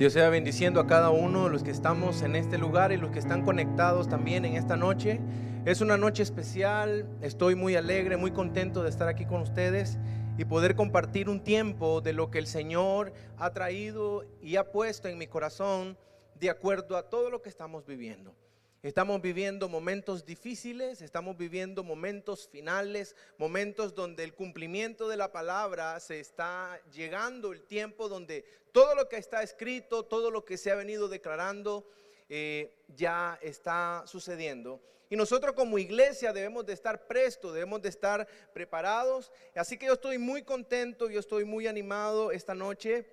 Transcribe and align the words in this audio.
Dios 0.00 0.14
sea 0.14 0.30
bendiciendo 0.30 0.80
a 0.80 0.86
cada 0.86 1.10
uno 1.10 1.44
de 1.44 1.50
los 1.50 1.62
que 1.62 1.70
estamos 1.70 2.22
en 2.22 2.34
este 2.34 2.56
lugar 2.56 2.90
y 2.90 2.96
los 2.96 3.10
que 3.10 3.18
están 3.18 3.44
conectados 3.44 4.08
también 4.08 4.46
en 4.46 4.54
esta 4.54 4.74
noche. 4.74 5.20
Es 5.66 5.82
una 5.82 5.98
noche 5.98 6.22
especial, 6.22 7.06
estoy 7.20 7.54
muy 7.54 7.76
alegre, 7.76 8.16
muy 8.16 8.30
contento 8.30 8.82
de 8.82 8.88
estar 8.88 9.08
aquí 9.08 9.26
con 9.26 9.42
ustedes 9.42 9.98
y 10.38 10.46
poder 10.46 10.74
compartir 10.74 11.28
un 11.28 11.44
tiempo 11.44 12.00
de 12.00 12.14
lo 12.14 12.30
que 12.30 12.38
el 12.38 12.46
Señor 12.46 13.12
ha 13.36 13.52
traído 13.52 14.24
y 14.40 14.56
ha 14.56 14.72
puesto 14.72 15.06
en 15.06 15.18
mi 15.18 15.26
corazón 15.26 15.98
de 16.36 16.48
acuerdo 16.48 16.96
a 16.96 17.10
todo 17.10 17.28
lo 17.28 17.42
que 17.42 17.50
estamos 17.50 17.84
viviendo. 17.84 18.34
Estamos 18.82 19.20
viviendo 19.20 19.68
momentos 19.68 20.24
difíciles, 20.24 21.02
estamos 21.02 21.36
viviendo 21.36 21.84
momentos 21.84 22.48
finales, 22.48 23.14
momentos 23.36 23.94
donde 23.94 24.24
el 24.24 24.32
cumplimiento 24.32 25.06
de 25.06 25.18
la 25.18 25.30
palabra 25.30 26.00
se 26.00 26.18
está 26.18 26.80
llegando, 26.90 27.52
el 27.52 27.60
tiempo 27.60 28.08
donde 28.08 28.42
todo 28.72 28.94
lo 28.94 29.06
que 29.06 29.18
está 29.18 29.42
escrito, 29.42 30.06
todo 30.06 30.30
lo 30.30 30.46
que 30.46 30.56
se 30.56 30.70
ha 30.70 30.76
venido 30.76 31.08
declarando, 31.08 31.86
eh, 32.30 32.72
ya 32.96 33.38
está 33.42 34.02
sucediendo. 34.06 34.80
Y 35.10 35.16
nosotros 35.16 35.54
como 35.54 35.78
iglesia 35.78 36.32
debemos 36.32 36.64
de 36.64 36.72
estar 36.72 37.06
prestos, 37.06 37.52
debemos 37.52 37.82
de 37.82 37.90
estar 37.90 38.26
preparados. 38.54 39.30
Así 39.54 39.76
que 39.76 39.86
yo 39.86 39.92
estoy 39.92 40.16
muy 40.16 40.42
contento, 40.42 41.10
yo 41.10 41.20
estoy 41.20 41.44
muy 41.44 41.66
animado 41.66 42.32
esta 42.32 42.54
noche, 42.54 43.04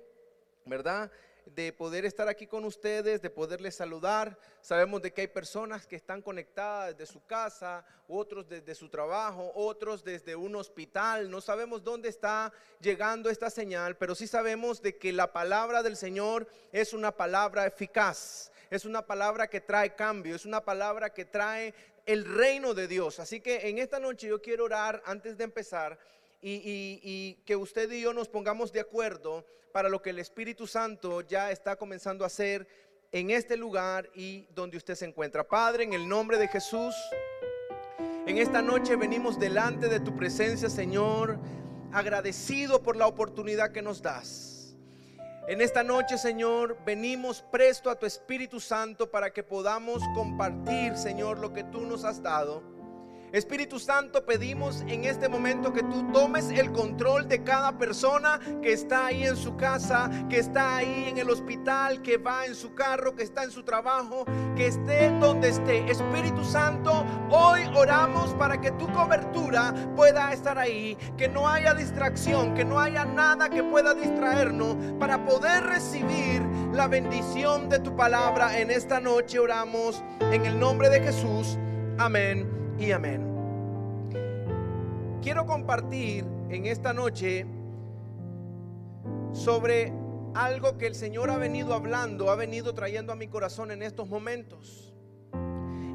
¿verdad? 0.63 1.11
De 1.55 1.73
poder 1.73 2.05
estar 2.05 2.27
aquí 2.27 2.47
con 2.47 2.65
ustedes, 2.65 3.21
de 3.21 3.29
poderles 3.29 3.75
saludar. 3.75 4.37
Sabemos 4.61 5.01
de 5.01 5.13
que 5.13 5.21
hay 5.21 5.27
personas 5.27 5.87
que 5.87 5.95
están 5.95 6.21
conectadas 6.21 6.97
desde 6.97 7.11
su 7.11 7.25
casa, 7.25 7.85
otros 8.07 8.47
desde 8.47 8.75
su 8.75 8.89
trabajo, 8.89 9.51
otros 9.55 10.03
desde 10.03 10.35
un 10.35 10.55
hospital. 10.55 11.29
No 11.29 11.41
sabemos 11.41 11.83
dónde 11.83 12.09
está 12.09 12.51
llegando 12.79 13.29
esta 13.29 13.49
señal, 13.49 13.97
pero 13.97 14.15
sí 14.15 14.27
sabemos 14.27 14.81
de 14.81 14.97
que 14.97 15.13
la 15.13 15.31
palabra 15.31 15.83
del 15.83 15.95
Señor 15.95 16.47
es 16.71 16.93
una 16.93 17.11
palabra 17.11 17.65
eficaz. 17.65 18.51
Es 18.69 18.83
una 18.83 19.05
palabra 19.05 19.47
que 19.47 19.61
trae 19.61 19.95
cambio, 19.95 20.35
es 20.35 20.45
una 20.45 20.63
palabra 20.63 21.13
que 21.13 21.23
trae 21.23 21.73
el 22.05 22.25
reino 22.25 22.73
de 22.73 22.87
Dios. 22.87 23.19
Así 23.19 23.39
que 23.39 23.69
en 23.69 23.77
esta 23.77 23.99
noche 23.99 24.27
yo 24.27 24.41
quiero 24.41 24.65
orar 24.65 25.01
antes 25.05 25.37
de 25.37 25.45
empezar 25.45 25.97
y, 26.41 27.35
que 27.45 27.55
usted 27.55 27.91
y 27.91 28.01
yo 28.01 28.13
nos 28.13 28.29
pongamos 28.29 28.71
de 28.71 28.79
acuerdo 28.79 29.45
para 29.71 29.89
lo 29.89 30.01
que 30.01 30.11
el 30.11 30.19
Espíritu 30.19 30.67
Santo 30.67 31.21
ya 31.21 31.51
está 31.51 31.75
comenzando 31.75 32.23
a 32.23 32.27
hacer 32.27 32.67
en 33.11 33.31
este 33.31 33.57
lugar 33.57 34.09
y 34.15 34.47
donde 34.53 34.77
usted 34.77 34.95
se 34.95 35.05
encuentra. 35.05 35.47
Padre, 35.47 35.83
en 35.83 35.93
el 35.93 36.07
nombre 36.07 36.37
de 36.37 36.47
Jesús, 36.47 36.95
en 38.25 38.37
esta 38.37 38.61
noche 38.61 38.95
venimos 38.95 39.39
delante 39.39 39.87
de 39.87 39.99
tu 39.99 40.15
presencia, 40.15 40.69
Señor, 40.69 41.39
agradecido 41.91 42.83
por 42.83 42.95
la 42.97 43.07
oportunidad 43.07 43.71
que 43.71 43.81
nos 43.81 44.01
das. 44.01 44.75
En 45.47 45.61
esta 45.61 45.81
noche, 45.81 46.17
Señor, 46.17 46.77
venimos 46.85 47.41
presto 47.41 47.89
a 47.89 47.95
tu 47.97 48.05
Espíritu 48.05 48.59
Santo 48.59 49.09
para 49.09 49.31
que 49.31 49.43
podamos 49.43 50.03
compartir, 50.13 50.97
Señor, 50.97 51.39
lo 51.39 51.53
que 51.53 51.63
tú 51.63 51.85
nos 51.85 52.03
has 52.03 52.21
dado. 52.21 52.61
Espíritu 53.33 53.77
Santo, 53.77 54.25
pedimos 54.25 54.81
en 54.87 55.03
este 55.03 55.27
momento 55.27 55.73
que 55.73 55.83
tú 55.83 56.09
tomes 56.13 56.49
el 56.49 56.71
control 56.71 57.27
de 57.27 57.43
cada 57.43 57.77
persona 57.77 58.39
que 58.61 58.71
está 58.71 59.07
ahí 59.07 59.25
en 59.25 59.35
su 59.35 59.57
casa, 59.57 60.09
que 60.29 60.39
está 60.39 60.77
ahí 60.77 61.07
en 61.09 61.17
el 61.17 61.29
hospital, 61.29 62.01
que 62.01 62.17
va 62.17 62.45
en 62.45 62.55
su 62.55 62.73
carro, 62.73 63.15
que 63.15 63.23
está 63.23 63.43
en 63.43 63.51
su 63.51 63.63
trabajo, 63.63 64.23
que 64.55 64.67
esté 64.67 65.09
donde 65.19 65.49
esté. 65.49 65.91
Espíritu 65.91 66.45
Santo, 66.45 67.05
hoy 67.29 67.69
oramos 67.75 68.33
para 68.35 68.61
que 68.61 68.71
tu 68.71 68.87
cobertura 68.93 69.73
pueda 69.97 70.31
estar 70.31 70.57
ahí, 70.57 70.97
que 71.17 71.27
no 71.27 71.49
haya 71.49 71.73
distracción, 71.73 72.55
que 72.55 72.63
no 72.63 72.79
haya 72.79 73.03
nada 73.03 73.49
que 73.49 73.61
pueda 73.61 73.93
distraernos 73.93 74.77
para 74.99 75.25
poder 75.25 75.65
recibir 75.65 76.41
la 76.71 76.87
bendición 76.87 77.67
de 77.67 77.79
tu 77.79 77.93
palabra 77.93 78.57
en 78.57 78.71
esta 78.71 79.01
noche. 79.01 79.37
Oramos 79.37 80.01
en 80.31 80.45
el 80.45 80.57
nombre 80.57 80.89
de 80.89 81.01
Jesús. 81.01 81.57
Amén 81.97 82.56
y 82.79 82.91
amén. 82.91 83.21
Quiero 85.21 85.45
compartir 85.45 86.23
en 86.49 86.65
esta 86.65 86.93
noche 86.93 87.45
sobre 89.33 89.91
algo 90.35 90.77
que 90.77 90.87
el 90.87 90.95
Señor 90.95 91.31
ha 91.31 91.37
venido 91.37 91.73
hablando, 91.73 92.29
ha 92.29 92.35
venido 92.35 92.73
trayendo 92.73 93.11
a 93.11 93.15
mi 93.15 93.27
corazón 93.27 93.71
en 93.71 93.81
estos 93.81 94.07
momentos. 94.07 94.93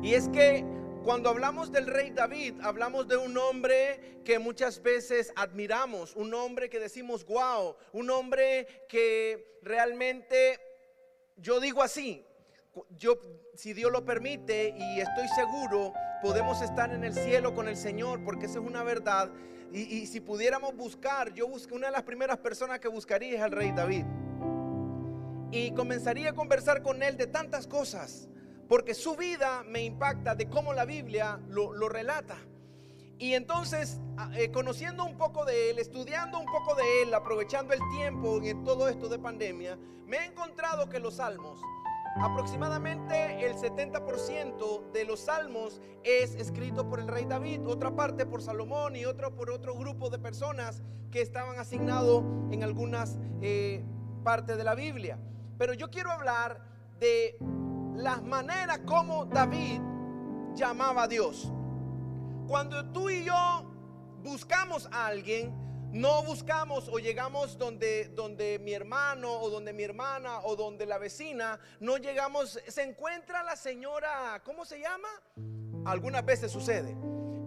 Y 0.03 0.15
es 0.15 0.29
que 0.29 0.65
cuando 1.05 1.31
hablamos 1.31 1.71
del 1.71 1.87
rey 1.87 2.11
David, 2.11 2.55
hablamos 2.63 3.07
de 3.07 3.17
un 3.17 3.37
hombre 3.37 4.21
que 4.25 4.39
muchas 4.39 4.83
veces 4.83 5.33
admiramos, 5.37 6.17
un 6.17 6.35
hombre 6.35 6.69
que 6.69 6.81
decimos, 6.81 7.25
wow, 7.25 7.77
un 7.93 8.11
hombre 8.11 8.67
que 8.89 9.59
realmente, 9.63 10.59
yo 11.37 11.61
digo 11.61 11.83
así, 11.83 12.25
yo, 12.97 13.19
si 13.55 13.73
Dios 13.73 13.93
lo 13.93 14.05
permite, 14.05 14.75
y 14.77 15.01
estoy 15.01 15.29
seguro, 15.29 15.93
podemos 16.23 16.63
estar 16.63 16.93
en 16.93 17.05
el 17.05 17.15
cielo 17.15 17.55
con 17.55 17.69
el 17.69 17.77
Señor, 17.77 18.25
porque 18.25 18.47
esa 18.47 18.59
es 18.61 18.65
una 18.65 18.83
verdad. 18.83 19.31
Y, 19.73 20.07
si 20.07 20.21
pudiéramos 20.21 20.77
buscar, 20.77 21.33
yo 21.33 21.49
busqué 21.49 21.75
una 21.75 21.87
de 21.87 21.93
las 21.93 22.03
primeras 22.03 22.39
personas 22.39 22.79
que 22.79 22.89
buscaría 22.89 23.37
es 23.37 23.41
al 23.41 23.53
rey 23.53 23.73
David. 23.73 24.05
Y 25.51 25.73
comenzaría 25.73 26.31
a 26.31 26.33
conversar 26.35 26.83
con 26.83 27.03
él 27.03 27.17
de 27.17 27.27
tantas 27.27 27.67
cosas, 27.67 28.29
porque 28.69 28.95
su 28.95 29.17
vida 29.17 29.65
me 29.65 29.83
impacta 29.83 30.35
de 30.35 30.49
cómo 30.49 30.75
la 30.75 30.85
Biblia 30.85 31.41
lo, 31.49 31.89
relata. 31.89 32.37
Y 33.19 33.35
entonces, 33.35 34.01
eh, 34.35 34.51
conociendo 34.51 35.05
un 35.05 35.17
poco 35.17 35.45
de 35.45 35.71
él, 35.71 35.79
estudiando 35.79 36.39
un 36.39 36.47
poco 36.47 36.75
de 36.75 37.03
él, 37.03 37.15
aprovechando 37.15 37.73
el 37.73 37.81
tiempo 37.97 38.43
en 38.43 38.65
todo 38.65 38.89
esto 38.89 39.09
de 39.09 39.19
pandemia, 39.19 39.79
me 40.07 40.19
he 40.19 40.25
encontrado 40.25 40.89
que 40.89 40.99
los 40.99 41.15
salmos 41.15 41.59
Aproximadamente 42.17 43.47
el 43.47 43.55
70% 43.57 44.93
de 44.93 45.05
los 45.05 45.21
salmos 45.21 45.81
es 46.05 46.35
escrito 46.35 46.89
por 46.89 47.01
el 47.01 47.09
rey 47.09 47.25
David, 47.25 47.67
otra 47.67 47.95
parte 47.97 48.27
por 48.27 48.43
Salomón 48.43 48.97
y 48.97 49.07
otra 49.07 49.31
por 49.31 49.51
otro 49.51 49.75
grupo 49.75 50.11
de 50.11 50.19
personas 50.19 50.83
que 51.11 51.23
estaban 51.23 51.59
asignados 51.59 52.23
en 52.51 52.63
algunas 52.63 53.19
eh, 53.41 53.83
partes 54.23 54.57
de 54.57 54.65
la 54.65 54.75
Biblia. 54.75 55.19
Pero 55.59 55.73
yo 55.73 55.91
quiero 55.91 56.11
hablar 56.11 56.61
de 57.01 57.39
las 57.97 58.23
maneras 58.23 58.81
como 58.87 59.25
David 59.25 59.81
llamaba 60.55 61.05
a 61.05 61.09
Dios. 61.09 61.51
Cuando 62.47 62.85
tú 62.93 63.09
y 63.09 63.25
yo 63.25 63.65
buscamos 64.23 64.89
a 64.93 65.07
alguien, 65.07 65.55
no 65.93 66.23
buscamos 66.23 66.89
o 66.89 66.99
llegamos 66.99 67.59
donde, 67.59 68.09
donde 68.15 68.59
mi 68.59 68.73
hermano 68.73 69.31
o 69.31 69.51
donde 69.51 69.73
mi 69.73 69.83
hermana 69.83 70.41
o 70.41 70.57
donde 70.57 70.87
la 70.87 70.97
vecina, 70.99 71.61
no 71.81 71.99
llegamos, 71.99 72.59
se 72.67 72.83
encuentra 72.83 73.43
la 73.43 73.57
señora, 73.57 74.41
¿cómo 74.45 74.65
se 74.65 74.81
llama? 74.81 75.09
Algunas 75.85 76.25
veces 76.25 76.51
sucede. 76.51 76.97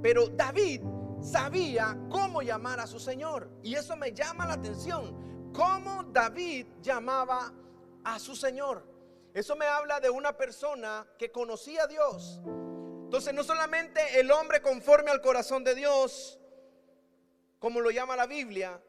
Pero 0.04 0.28
David 0.28 0.82
sabía 1.22 1.98
cómo 2.12 2.44
llamar 2.44 2.80
a 2.80 2.88
su 2.88 3.00
Señor. 3.00 3.50
Y 3.64 3.74
eso 3.74 3.96
me 3.96 4.14
llama 4.14 4.46
la 4.46 4.54
atención. 4.54 5.52
Cómo 5.52 6.04
David 6.04 6.68
llamaba 6.82 7.52
a 8.04 8.20
su 8.20 8.36
Señor. 8.36 8.86
Eso 9.34 9.56
me 9.56 9.66
habla 9.66 10.00
de 10.00 10.10
una 10.10 10.38
persona 10.38 11.08
que 11.18 11.32
conocía 11.32 11.84
a 11.84 11.88
Dios. 11.88 12.42
Entonces 12.46 13.34
no 13.34 13.44
solamente 13.44 14.20
el 14.20 14.32
hombre 14.32 14.62
conforme 14.62 15.10
al 15.10 15.22
corazón 15.22 15.64
de 15.64 15.74
Dios, 15.74 16.40
como 17.66 17.82
lo 17.82 17.90
llama 17.90 18.16
la 18.16 18.28
Biblia, 18.28 18.80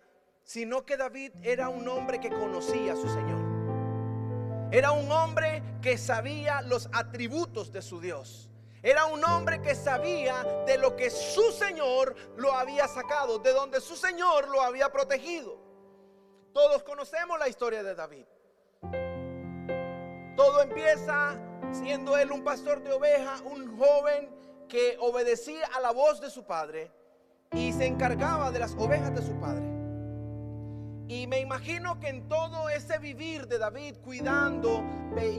sino 0.45 0.85
que 0.85 0.99
David 0.99 1.33
era 1.43 1.71
un 1.71 1.89
hombre 1.89 2.21
que 2.21 2.29
conocía 2.29 2.93
a 2.93 2.97
su 2.97 3.09
Señor. 3.09 4.69
Era 4.71 4.93
un 4.93 5.11
hombre 5.11 5.63
que 5.81 5.97
sabía 5.97 6.61
los 6.61 6.91
atributos 6.93 7.73
de 7.73 7.81
su 7.81 8.03
Dios. 8.03 8.51
Era 8.83 9.07
un 9.07 9.25
hombre 9.25 9.63
que 9.63 9.75
sabía 9.75 10.45
de 10.67 10.77
lo 10.77 10.95
que 10.95 11.09
su 11.09 11.53
Señor 11.53 12.15
lo 12.37 12.53
había 12.53 12.87
sacado, 12.87 13.39
de 13.39 13.55
donde 13.55 13.81
su 13.81 13.97
Señor 13.97 14.47
lo 14.51 14.61
había 14.61 14.93
protegido. 14.93 15.57
Todos 16.53 16.83
conocemos 16.83 17.39
la 17.39 17.49
historia 17.49 17.83
de 17.83 17.95
David. 17.95 18.27
Todo 20.37 20.61
empieza 20.61 21.41
siendo 21.73 22.15
él 22.19 22.31
un 22.31 22.45
pastor 22.45 22.83
de 22.83 22.93
ovejas, 22.93 23.41
un 23.41 23.75
joven 23.79 24.29
que 24.69 24.99
obedecía 25.01 25.67
a 25.75 25.81
la 25.81 25.93
voz 25.93 26.21
de 26.21 26.29
su 26.29 26.45
padre 26.45 26.93
y 27.53 27.73
se 27.73 27.87
encargaba 27.87 28.51
de 28.51 28.59
las 28.59 28.75
ovejas 28.75 29.15
de 29.15 29.23
su 29.23 29.39
padre. 29.41 29.77
Y 31.09 31.29
me 31.29 31.39
imagino 31.39 32.01
que 32.01 32.09
en 32.09 32.27
todo 32.29 32.69
ese 32.69 32.99
vivir 32.99 33.47
de 33.47 33.59
David 33.59 33.99
cuidando, 34.03 34.83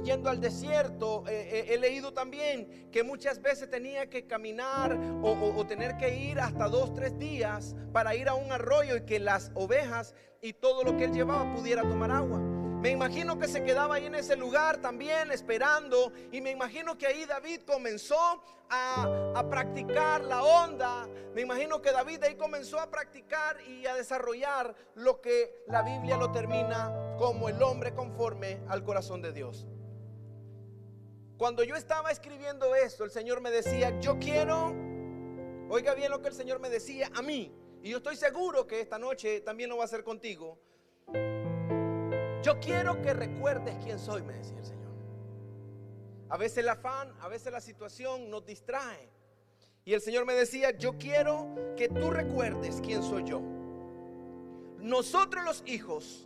yendo 0.05 0.29
al 0.29 0.39
desierto, 0.39 1.25
eh, 1.27 1.49
eh, 1.51 1.73
he 1.73 1.77
leído 1.77 2.13
también 2.13 2.89
que 2.89 3.03
muchas 3.03 3.41
veces 3.41 3.69
tenía 3.69 4.09
que 4.09 4.25
caminar 4.25 4.97
o, 5.21 5.31
o, 5.31 5.67
tener 5.67 5.97
que 5.97 6.17
ir 6.17 6.39
hasta 6.39 6.69
dos, 6.69 6.93
tres 6.93 7.19
días 7.19 7.75
para 7.91 8.15
ir 8.15 8.29
a 8.29 8.35
un 8.35 8.49
arroyo 8.49 8.95
y 8.95 9.01
que 9.01 9.19
las 9.19 9.51
ovejas 9.55 10.15
y 10.41 10.53
todo 10.53 10.85
lo 10.85 10.95
que 10.95 11.03
él 11.03 11.11
llevaba 11.11 11.53
pudiera 11.53 11.81
tomar 11.81 12.11
agua. 12.11 12.56
Me 12.79 12.91
imagino 12.91 13.39
que 13.39 13.47
se 13.47 13.63
quedaba 13.63 13.95
ahí 13.95 14.05
en 14.05 14.13
ese 14.13 14.35
lugar 14.35 14.77
también 14.77 15.31
esperando. 15.31 16.11
Y 16.31 16.41
me 16.41 16.51
imagino 16.51 16.95
que 16.95 17.07
ahí 17.07 17.25
David 17.25 17.61
comenzó 17.65 18.15
a, 18.69 19.43
practicar 19.49 20.23
la 20.23 20.43
onda. 20.43 21.07
Me 21.33 21.41
imagino 21.41 21.81
que 21.81 21.91
David 21.91 22.23
ahí 22.23 22.35
comenzó 22.35 22.79
a 22.79 22.91
practicar 22.91 23.59
y 23.61 23.87
a 23.87 23.95
desarrollar 23.95 24.75
lo 24.93 25.21
que 25.21 25.63
la 25.67 25.81
Biblia 25.81 26.17
lo 26.17 26.31
termina 26.31 27.15
como 27.17 27.49
el 27.49 27.61
hombre 27.63 27.95
conforme 27.95 28.59
al 28.67 28.83
corazón 28.83 29.23
de 29.23 29.31
Dios. 29.31 29.65
Cuando 31.37 31.63
yo 31.63 31.75
estaba 31.75 32.11
escribiendo 32.11 32.75
esto, 32.75 33.03
el 33.03 33.11
Señor 33.11 33.41
me 33.41 33.49
decía, 33.51 33.99
yo 33.99 34.17
quiero, 34.19 34.73
oiga 35.69 35.93
bien 35.93 36.11
lo 36.11 36.21
que 36.21 36.29
el 36.29 36.33
Señor 36.33 36.59
me 36.59 36.69
decía 36.69 37.11
a 37.15 37.21
mí, 37.21 37.53
y 37.83 37.91
yo 37.91 37.97
estoy 37.97 38.15
seguro 38.15 38.65
que 38.65 38.81
esta 38.81 38.97
noche 38.97 39.41
también 39.41 39.69
lo 39.69 39.77
va 39.77 39.83
a 39.83 39.85
hacer 39.85 40.03
contigo. 40.03 40.57
Yo 42.47 42.61
quiero 42.61 43.01
que 43.01 43.13
recuerdes 43.13 43.75
quién 43.83 43.99
soy, 43.99 44.21
me 44.21 44.31
decía 44.31 44.57
el 44.57 44.63
Señor. 44.63 44.93
A 46.29 46.37
veces 46.37 46.59
el 46.59 46.69
afán, 46.69 47.13
a 47.19 47.27
veces 47.27 47.51
la 47.51 47.59
situación 47.59 48.29
nos 48.29 48.45
distrae. 48.45 49.09
Y 49.83 49.93
el 49.93 49.99
Señor 49.99 50.25
me 50.25 50.33
decía, 50.33 50.71
yo 50.71 50.97
quiero 50.97 51.53
que 51.75 51.89
tú 51.89 52.09
recuerdes 52.09 52.79
quién 52.79 53.03
soy 53.03 53.25
yo. 53.25 53.41
Nosotros 54.77 55.43
los 55.43 55.61
hijos 55.65 56.25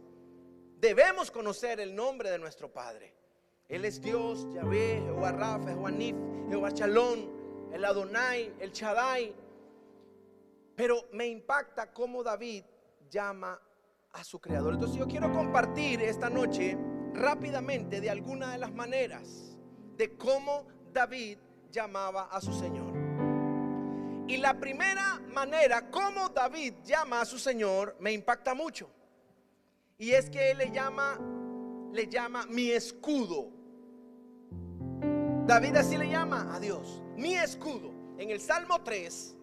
debemos 0.78 1.32
conocer 1.32 1.80
el 1.80 1.96
nombre 1.96 2.30
de 2.30 2.38
nuestro 2.38 2.72
Padre. 2.72 3.16
Él 3.68 3.84
es 3.84 4.00
Dios, 4.00 4.46
Yahvé, 4.54 5.02
Jehová 5.04 5.32
Rafa, 5.32 5.70
Jehová 5.70 5.90
Nif, 5.90 6.16
Jehová 6.50 6.72
Chalón, 6.72 7.72
el 7.74 7.84
Adonai, 7.84 8.54
el 8.60 8.72
Shaddai. 8.72 9.34
Pero 10.76 11.04
me 11.14 11.26
impacta 11.26 11.92
cómo 11.92 12.22
David 12.22 12.64
llama 13.10 13.60
a 14.14 14.24
su 14.24 14.40
creador. 14.40 14.74
Entonces 14.74 14.98
yo 14.98 15.08
quiero 15.08 15.32
compartir 15.32 16.02
esta 16.02 16.30
noche 16.30 16.78
rápidamente 17.14 18.02
de 18.02 18.10
alguna 18.10 18.52
de 18.52 18.58
las 18.58 18.74
maneras 18.74 19.58
de 19.98 20.16
cómo 20.18 20.66
David 20.94 21.38
llamaba 21.72 22.24
a 22.32 22.42
su 22.42 22.54
Señor. 22.54 22.94
Y 24.28 24.38
la 24.38 24.60
primera 24.60 25.22
manera 25.34 25.90
como 25.90 26.30
David 26.30 26.76
llama 26.84 27.22
a 27.22 27.26
su 27.26 27.38
Señor 27.38 27.98
me 28.00 28.12
impacta 28.12 28.54
mucho. 28.54 28.90
Y 29.98 30.12
es 30.12 30.30
que 30.30 30.52
él 30.52 30.58
le 30.58 30.72
llama 30.72 31.20
le 31.94 32.08
llama 32.08 32.46
mi 32.48 32.72
escudo. 32.72 33.50
David 35.46 35.76
así 35.76 35.98
le 35.98 36.10
llama 36.10 36.54
a 36.54 36.60
Dios, 36.60 37.02
mi 37.18 37.36
escudo. 37.36 37.92
En 38.18 38.30
el 38.30 38.40
Salmo 38.40 38.82
3 38.84 39.36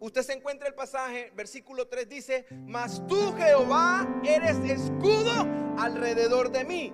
Usted 0.00 0.22
se 0.22 0.32
encuentra 0.34 0.68
el 0.68 0.74
pasaje, 0.74 1.32
versículo 1.34 1.86
3 1.88 2.08
dice, 2.08 2.46
mas 2.66 3.02
tú 3.06 3.34
Jehová 3.36 4.06
eres 4.24 4.56
escudo 4.58 5.46
alrededor 5.78 6.50
de 6.50 6.64
mí, 6.64 6.92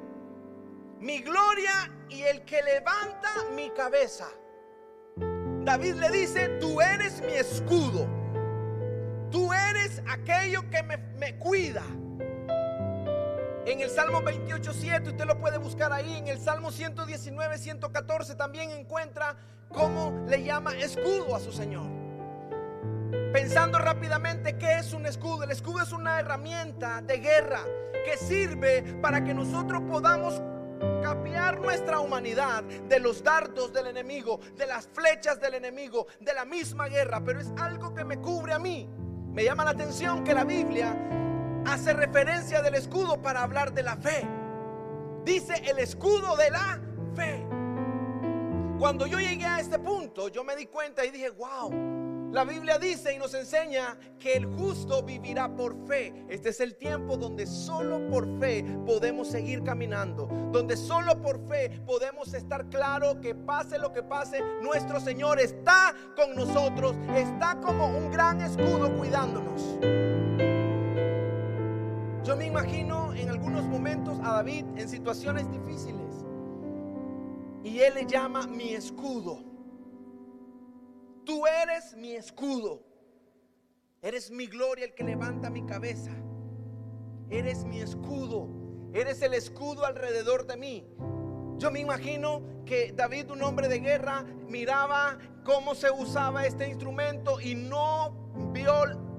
mi 1.01 1.21
gloria 1.21 1.91
y 2.09 2.23
el 2.23 2.45
que 2.45 2.63
levanta 2.63 3.31
mi 3.55 3.71
cabeza. 3.71 4.29
David 5.65 5.95
le 5.95 6.11
dice, 6.11 6.49
tú 6.61 6.81
eres 6.81 7.21
mi 7.21 7.33
escudo. 7.33 8.07
Tú 9.31 9.53
eres 9.53 10.03
aquello 10.09 10.69
que 10.71 10.83
me, 10.83 11.39
cuida. 11.39 11.85
En 13.67 13.81
el 13.81 13.91
Salmo 13.91 14.23
28, 14.23 14.73
7, 14.73 15.11
usted 15.11 15.25
lo 15.27 15.39
puede 15.39 15.59
buscar 15.59 15.93
ahí. 15.93 16.17
En 16.17 16.29
el 16.29 16.41
Salmo 16.41 16.73
119, 16.73 17.59
114 17.59 18.35
también 18.35 18.71
encuentra 18.71 19.37
cómo 19.69 20.27
le 20.27 20.43
llama 20.43 20.77
escudo 20.77 21.37
a 21.37 21.41
su 21.41 21.53
Señor. 21.53 22.00
Pensando 23.33 23.79
rápidamente, 23.79 24.57
¿qué 24.59 24.79
es 24.79 24.93
un 24.93 25.07
escudo? 25.07 25.45
El 25.45 25.51
escudo 25.51 25.83
es 25.83 25.93
una 25.93 26.21
herramienta 26.21 27.01
de 27.03 27.19
guerra 27.19 27.63
que 28.05 28.17
sirve 28.17 28.83
para 29.01 29.23
que 29.23 29.35
nosotros 29.35 29.83
podamos 29.89 30.43
capear 31.03 31.61
nuestra 31.61 32.01
humanidad 32.01 32.63
de 32.63 33.01
los 33.01 33.23
dardos 33.23 33.73
del 33.73 33.89
enemigo, 33.89 34.41
de 34.57 34.67
las 34.67 34.89
flechas 34.89 35.41
del 35.41 35.55
enemigo, 35.55 36.07
de 36.21 36.35
la 36.35 36.45
misma 36.45 36.89
guerra, 36.89 37.23
pero 37.25 37.41
es 37.41 37.53
algo 37.59 37.95
que 37.95 38.05
me 38.05 38.19
cubre 38.19 38.53
a 38.53 38.59
mí. 38.59 38.89
Me 39.33 39.45
llama 39.45 39.65
la 39.65 39.71
atención 39.71 40.25
que 40.25 40.35
la 40.35 40.45
Biblia 40.45 40.97
hace 41.67 41.93
referencia 41.93 42.63
del 42.63 42.75
escudo 42.75 43.21
para 43.21 43.43
hablar 43.43 43.73
de 43.73 43.83
la 43.83 43.97
fe. 43.97 44.27
Dice 45.25 45.55
el 45.69 45.79
escudo 45.79 46.37
de 46.37 46.51
la 46.51 46.81
fe. 47.15 47.47
Cuando 48.79 49.07
yo 49.07 49.19
llegué 49.21 49.45
a 49.45 49.61
este 49.61 49.79
punto, 49.79 50.29
yo 50.29 50.43
me 50.43 50.57
di 50.57 50.67
cuenta 50.67 51.05
y 51.05 51.11
dije, 51.11 51.31
wow, 51.31 51.71
la 52.33 52.45
Biblia 52.45 52.79
dice 52.79 53.15
y 53.15 53.19
nos 53.19 53.35
enseña 53.35 53.99
que 54.19 54.35
el 54.35 54.47
justo 54.47 55.03
vivirá 55.03 55.55
por 55.55 55.77
fe. 55.87 56.27
Este 56.29 56.51
es 56.51 56.61
el 56.61 56.77
tiempo 56.77 57.17
donde 57.17 57.47
solo 57.47 58.07
por 58.09 58.39
fe 58.39 58.65
podemos 58.87 59.29
seguir 59.29 59.65
caminando, 59.65 60.29
donde 60.53 60.77
solo 60.77 61.21
por 61.21 61.45
fe 61.49 61.81
podemos 61.85 62.33
estar 62.33 62.69
claro 62.69 63.21
que 63.21 63.35
pase 63.35 63.79
lo 63.79 63.93
que 63.93 64.03
pase, 64.03 64.41
nuestro 64.63 65.01
Señor 65.01 65.41
está 65.41 65.95
con 66.15 66.37
nosotros, 66.37 66.95
está 67.17 67.61
como 67.61 67.89
un 67.89 68.13
gran 68.13 68.41
escudo 68.41 68.97
cuidándonos. 68.97 69.63
Yo 72.25 72.37
me 72.37 72.47
imagino 72.47 73.13
en 73.15 73.29
algunos 73.29 73.65
momentos 73.65 74.19
a 74.23 74.35
David 74.35 74.65
en 74.77 74.89
situaciones 74.89 75.51
difíciles 75.51 76.25
y 77.65 77.81
él 77.81 77.95
le 77.95 78.07
llama 78.07 78.47
mi 78.47 78.75
escudo. 78.75 79.50
Tú 81.25 81.47
eres 81.47 81.95
mi 81.95 82.13
escudo. 82.13 82.83
Eres 84.03 84.31
mi 84.31 84.47
gloria 84.47 84.87
el 84.87 84.95
que 84.95 85.05
levanta 85.05 85.51
mi 85.51 85.65
cabeza. 85.67 86.13
Eres 87.29 87.65
mi 87.65 87.81
escudo. 87.81 88.49
Eres 88.93 89.23
el 89.23 89.35
escudo 89.35 89.85
alrededor 89.85 90.47
de 90.47 90.57
mí. 90.57 90.87
Yo 91.59 91.71
me 91.71 91.81
imagino 91.81 92.43
que 92.65 92.93
David, 92.93 93.31
un 93.31 93.43
hombre 93.43 93.69
de 93.69 93.81
guerra, 93.81 94.25
miraba 94.49 95.19
cómo 95.45 95.75
se 95.75 95.91
usaba 95.91 96.47
este 96.47 96.69
instrumento 96.69 97.41
y 97.41 97.55
no 97.55 98.33
vio 98.53 98.73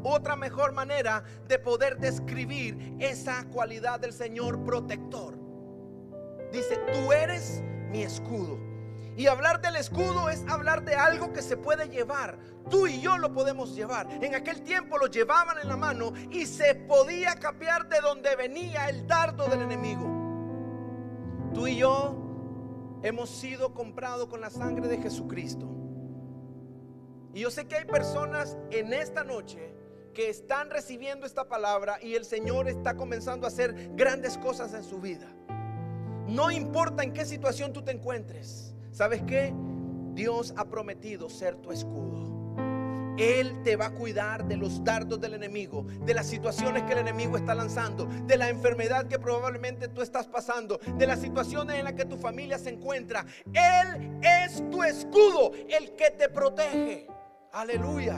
otra 0.04 0.36
mejor 0.36 0.72
manera 0.72 1.24
de 1.48 1.60
poder 1.60 2.00
describir 2.00 2.96
esa 3.00 3.46
cualidad 3.50 4.00
del 4.00 4.14
Señor 4.14 4.64
protector. 4.64 5.38
Dice, 6.52 6.78
tú 6.92 7.14
eres 7.14 7.62
mi 7.92 8.04
escudo. 8.04 8.71
Y 9.18 9.28
hablar 9.28 9.62
del 9.62 9.76
escudo 9.76 10.30
es 10.30 10.44
hablar 10.48 10.84
de 10.86 10.96
algo 10.96 11.34
que 11.34 11.42
se 11.42 11.58
puede 11.58 11.90
llevar. 11.90 12.40
Tú 12.70 12.88
y 12.88 13.02
yo 13.02 13.18
lo 13.18 13.34
podemos 13.34 13.76
llevar. 13.76 14.08
En 14.24 14.36
aquel 14.36 14.62
tiempo 14.62 14.98
lo 14.98 15.08
llevaban 15.08 15.58
en 15.60 15.68
la 15.68 15.76
mano 15.76 16.14
y 16.30 16.46
se 16.46 16.76
podía 16.76 17.36
capear 17.36 17.90
de 17.90 18.00
donde 18.00 18.36
venía 18.36 18.88
el 18.88 19.06
dardo 19.08 19.48
del 19.48 19.62
enemigo. 19.62 20.06
Tú 21.54 21.68
y 21.68 21.76
yo 21.78 22.16
hemos 23.04 23.30
sido 23.30 23.74
comprados 23.74 24.28
con 24.28 24.40
la 24.40 24.50
sangre 24.50 24.88
de 24.88 24.98
Jesucristo. 24.98 25.68
Y 27.34 27.42
yo 27.42 27.52
sé 27.52 27.68
que 27.68 27.76
hay 27.76 27.86
personas 27.86 28.58
en 28.72 28.94
esta 28.94 29.24
noche 29.24 29.74
que 30.14 30.30
están 30.30 30.70
recibiendo 30.70 31.26
esta 31.26 31.48
palabra 31.48 31.98
y 32.02 32.16
el 32.16 32.26
Señor 32.26 32.68
está 32.68 32.96
comenzando 32.96 33.48
a 33.48 33.50
hacer 33.50 33.92
grandes 33.96 34.38
cosas 34.38 34.74
en 34.74 34.84
su 34.84 35.00
vida. 35.00 35.28
No 36.28 36.52
importa 36.52 37.04
en 37.04 37.14
qué 37.14 37.26
situación 37.26 37.74
tú 37.74 37.82
te 37.82 37.92
encuentres. 37.92 38.71
¿Sabes 38.92 39.22
qué? 39.24 39.54
Dios 40.14 40.54
ha 40.58 40.66
prometido 40.66 41.30
ser 41.30 41.56
tu 41.56 41.72
escudo. 41.72 42.32
Él 43.18 43.62
te 43.64 43.76
va 43.76 43.88
a 43.88 43.92
cuidar 43.92 44.46
de 44.46 44.58
los 44.58 44.84
dardos 44.84 45.20
del 45.20 45.34
enemigo, 45.34 45.86
de 46.06 46.14
las 46.14 46.28
situaciones 46.28 46.84
que 46.84 46.94
el 46.94 47.00
enemigo 47.00 47.38
está 47.38 47.54
lanzando, 47.54 48.06
de 48.06 48.38
la 48.38 48.50
enfermedad 48.50 49.08
que 49.08 49.20
probablemente 49.20 49.88
tú 49.88 50.02
estás 50.02 50.28
pasando, 50.28 50.80
de 50.98 51.08
las 51.08 51.20
situaciones 51.20 51.78
en 51.78 51.84
las 51.86 51.94
que 51.94 52.06
tu 52.06 52.18
familia 52.18 52.58
se 52.58 52.70
encuentra. 52.70 53.26
Él 53.54 54.20
es 54.22 54.70
tu 54.72 54.84
escudo, 54.84 55.52
el 55.70 55.96
que 55.96 56.12
te 56.12 56.30
protege. 56.30 57.08
Aleluya. 57.52 58.18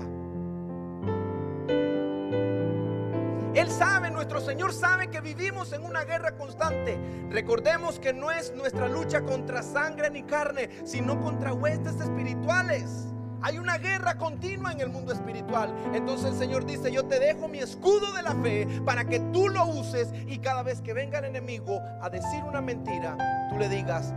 Él 3.64 3.72
sabe, 3.72 4.12
nuestro 4.12 4.42
Señor 4.42 4.74
sabe 4.74 5.08
que 5.08 5.22
vivimos 5.22 5.72
en 5.72 5.86
una 5.86 6.04
guerra 6.04 6.36
constante. 6.36 7.00
Recordemos 7.30 7.98
que 7.98 8.12
no 8.12 8.30
es 8.30 8.54
nuestra 8.54 8.90
lucha 8.90 9.22
contra 9.22 9.64
sangre 9.64 10.10
ni 10.10 10.24
carne, 10.24 10.70
sino 10.84 11.18
contra 11.22 11.54
huestes 11.54 11.98
espirituales. 12.02 13.08
Hay 13.42 13.60
una 13.60 13.78
guerra 13.78 14.18
continua 14.18 14.74
en 14.74 14.82
el 14.82 14.90
mundo 14.90 15.14
espiritual. 15.14 15.74
Entonces 15.94 16.34
el 16.34 16.38
Señor 16.38 16.66
dice, 16.66 16.92
yo 16.92 17.06
te 17.06 17.22
dejo 17.22 17.48
mi 17.48 17.60
escudo 17.60 18.12
de 18.12 18.24
la 18.24 18.36
fe 18.36 18.68
para 18.86 19.06
que 19.06 19.22
tú 19.32 19.48
lo 19.48 19.66
uses 19.66 20.12
y 20.28 20.40
cada 20.40 20.62
vez 20.62 20.82
que 20.82 20.92
venga 20.92 21.20
el 21.20 21.26
enemigo 21.26 21.80
a 22.02 22.10
decir 22.10 22.44
una 22.44 22.60
mentira, 22.60 23.16
tú 23.50 23.58
le 23.58 23.70
digas, 23.70 24.14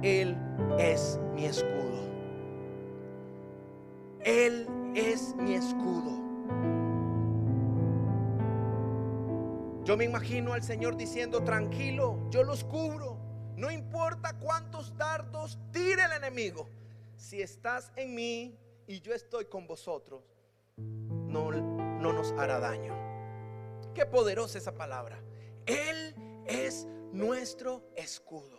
Él 0.00 0.38
es 0.78 1.20
mi 1.34 1.44
escudo. 1.44 2.08
Él 4.24 4.66
es 4.94 5.34
mi 5.36 5.52
escudo. 5.52 6.75
Yo 9.86 9.96
me 9.96 10.04
imagino 10.04 10.52
al 10.52 10.64
Señor 10.64 10.96
diciendo, 10.96 11.44
tranquilo, 11.44 12.28
yo 12.28 12.42
los 12.42 12.64
cubro. 12.64 13.20
No 13.54 13.70
importa 13.70 14.36
cuántos 14.36 14.96
dardos 14.96 15.60
tire 15.70 16.02
el 16.02 16.10
enemigo. 16.10 16.68
Si 17.16 17.40
estás 17.40 17.92
en 17.94 18.12
mí 18.12 18.58
y 18.88 19.00
yo 19.00 19.14
estoy 19.14 19.44
con 19.44 19.68
vosotros, 19.68 20.24
no, 20.76 21.52
no 21.52 22.12
nos 22.12 22.32
hará 22.32 22.58
daño. 22.58 22.96
Qué 23.94 24.04
poderosa 24.06 24.58
esa 24.58 24.74
palabra. 24.74 25.22
Él 25.66 26.16
es 26.46 26.84
nuestro 27.12 27.88
escudo. 27.94 28.58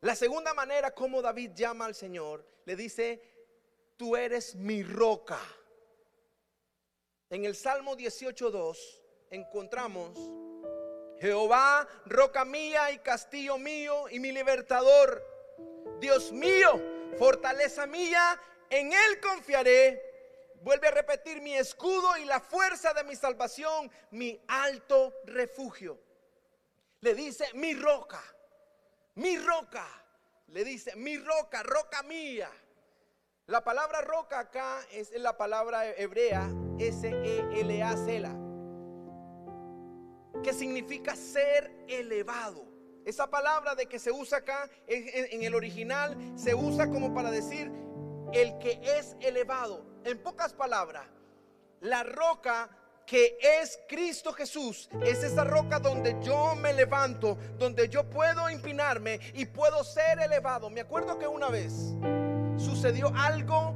La 0.00 0.14
segunda 0.14 0.54
manera 0.54 0.92
como 0.92 1.20
David 1.20 1.50
llama 1.54 1.84
al 1.84 1.94
Señor, 1.94 2.42
le 2.64 2.74
dice, 2.74 3.20
tú 3.98 4.16
eres 4.16 4.54
mi 4.54 4.82
roca. 4.82 5.38
En 7.28 7.44
el 7.44 7.54
Salmo 7.54 7.94
18.2 7.98 9.01
encontramos 9.32 10.18
Jehová, 11.18 11.86
roca 12.06 12.44
mía 12.44 12.90
y 12.90 12.98
castillo 12.98 13.56
mío 13.56 14.08
y 14.10 14.18
mi 14.18 14.32
libertador. 14.32 15.24
Dios 16.00 16.32
mío, 16.32 16.80
fortaleza 17.16 17.86
mía, 17.86 18.40
en 18.70 18.92
Él 18.92 19.20
confiaré. 19.20 20.02
Vuelve 20.62 20.88
a 20.88 20.92
repetir 20.92 21.40
mi 21.40 21.54
escudo 21.54 22.16
y 22.18 22.24
la 22.24 22.40
fuerza 22.40 22.92
de 22.92 23.04
mi 23.04 23.14
salvación, 23.16 23.90
mi 24.10 24.40
alto 24.48 25.14
refugio. 25.24 25.98
Le 27.00 27.14
dice 27.14 27.46
mi 27.54 27.74
roca, 27.74 28.22
mi 29.14 29.38
roca. 29.38 29.86
Le 30.48 30.64
dice 30.64 30.94
mi 30.96 31.16
roca, 31.16 31.62
roca 31.62 32.02
mía. 32.02 32.50
La 33.46 33.62
palabra 33.62 34.00
roca 34.02 34.40
acá 34.40 34.80
es 34.90 35.12
la 35.12 35.36
palabra 35.36 35.86
hebrea 35.86 36.48
S-E-L-A, 36.78 37.96
Sela, 37.96 38.34
que 40.42 40.52
significa 40.52 41.16
ser 41.16 41.70
elevado. 41.88 42.64
Esa 43.04 43.28
palabra 43.28 43.74
de 43.74 43.86
que 43.86 43.98
se 43.98 44.12
usa 44.12 44.38
acá 44.38 44.70
en 44.86 45.42
el 45.42 45.54
original 45.54 46.16
se 46.36 46.54
usa 46.54 46.88
como 46.88 47.12
para 47.12 47.30
decir 47.30 47.70
el 48.32 48.58
que 48.58 48.80
es 48.82 49.16
elevado. 49.20 49.84
En 50.04 50.18
pocas 50.22 50.52
palabras, 50.52 51.06
la 51.80 52.02
roca 52.02 52.70
que 53.06 53.36
es 53.40 53.80
Cristo 53.88 54.32
Jesús, 54.32 54.88
es 55.02 55.22
esa 55.22 55.44
roca 55.44 55.78
donde 55.80 56.16
yo 56.22 56.54
me 56.54 56.72
levanto, 56.72 57.36
donde 57.58 57.88
yo 57.88 58.08
puedo 58.08 58.48
empinarme 58.48 59.18
y 59.34 59.46
puedo 59.46 59.82
ser 59.84 60.20
elevado. 60.20 60.70
Me 60.70 60.80
acuerdo 60.80 61.18
que 61.18 61.26
una 61.26 61.48
vez 61.48 61.72
sucedió 62.56 63.12
algo 63.16 63.74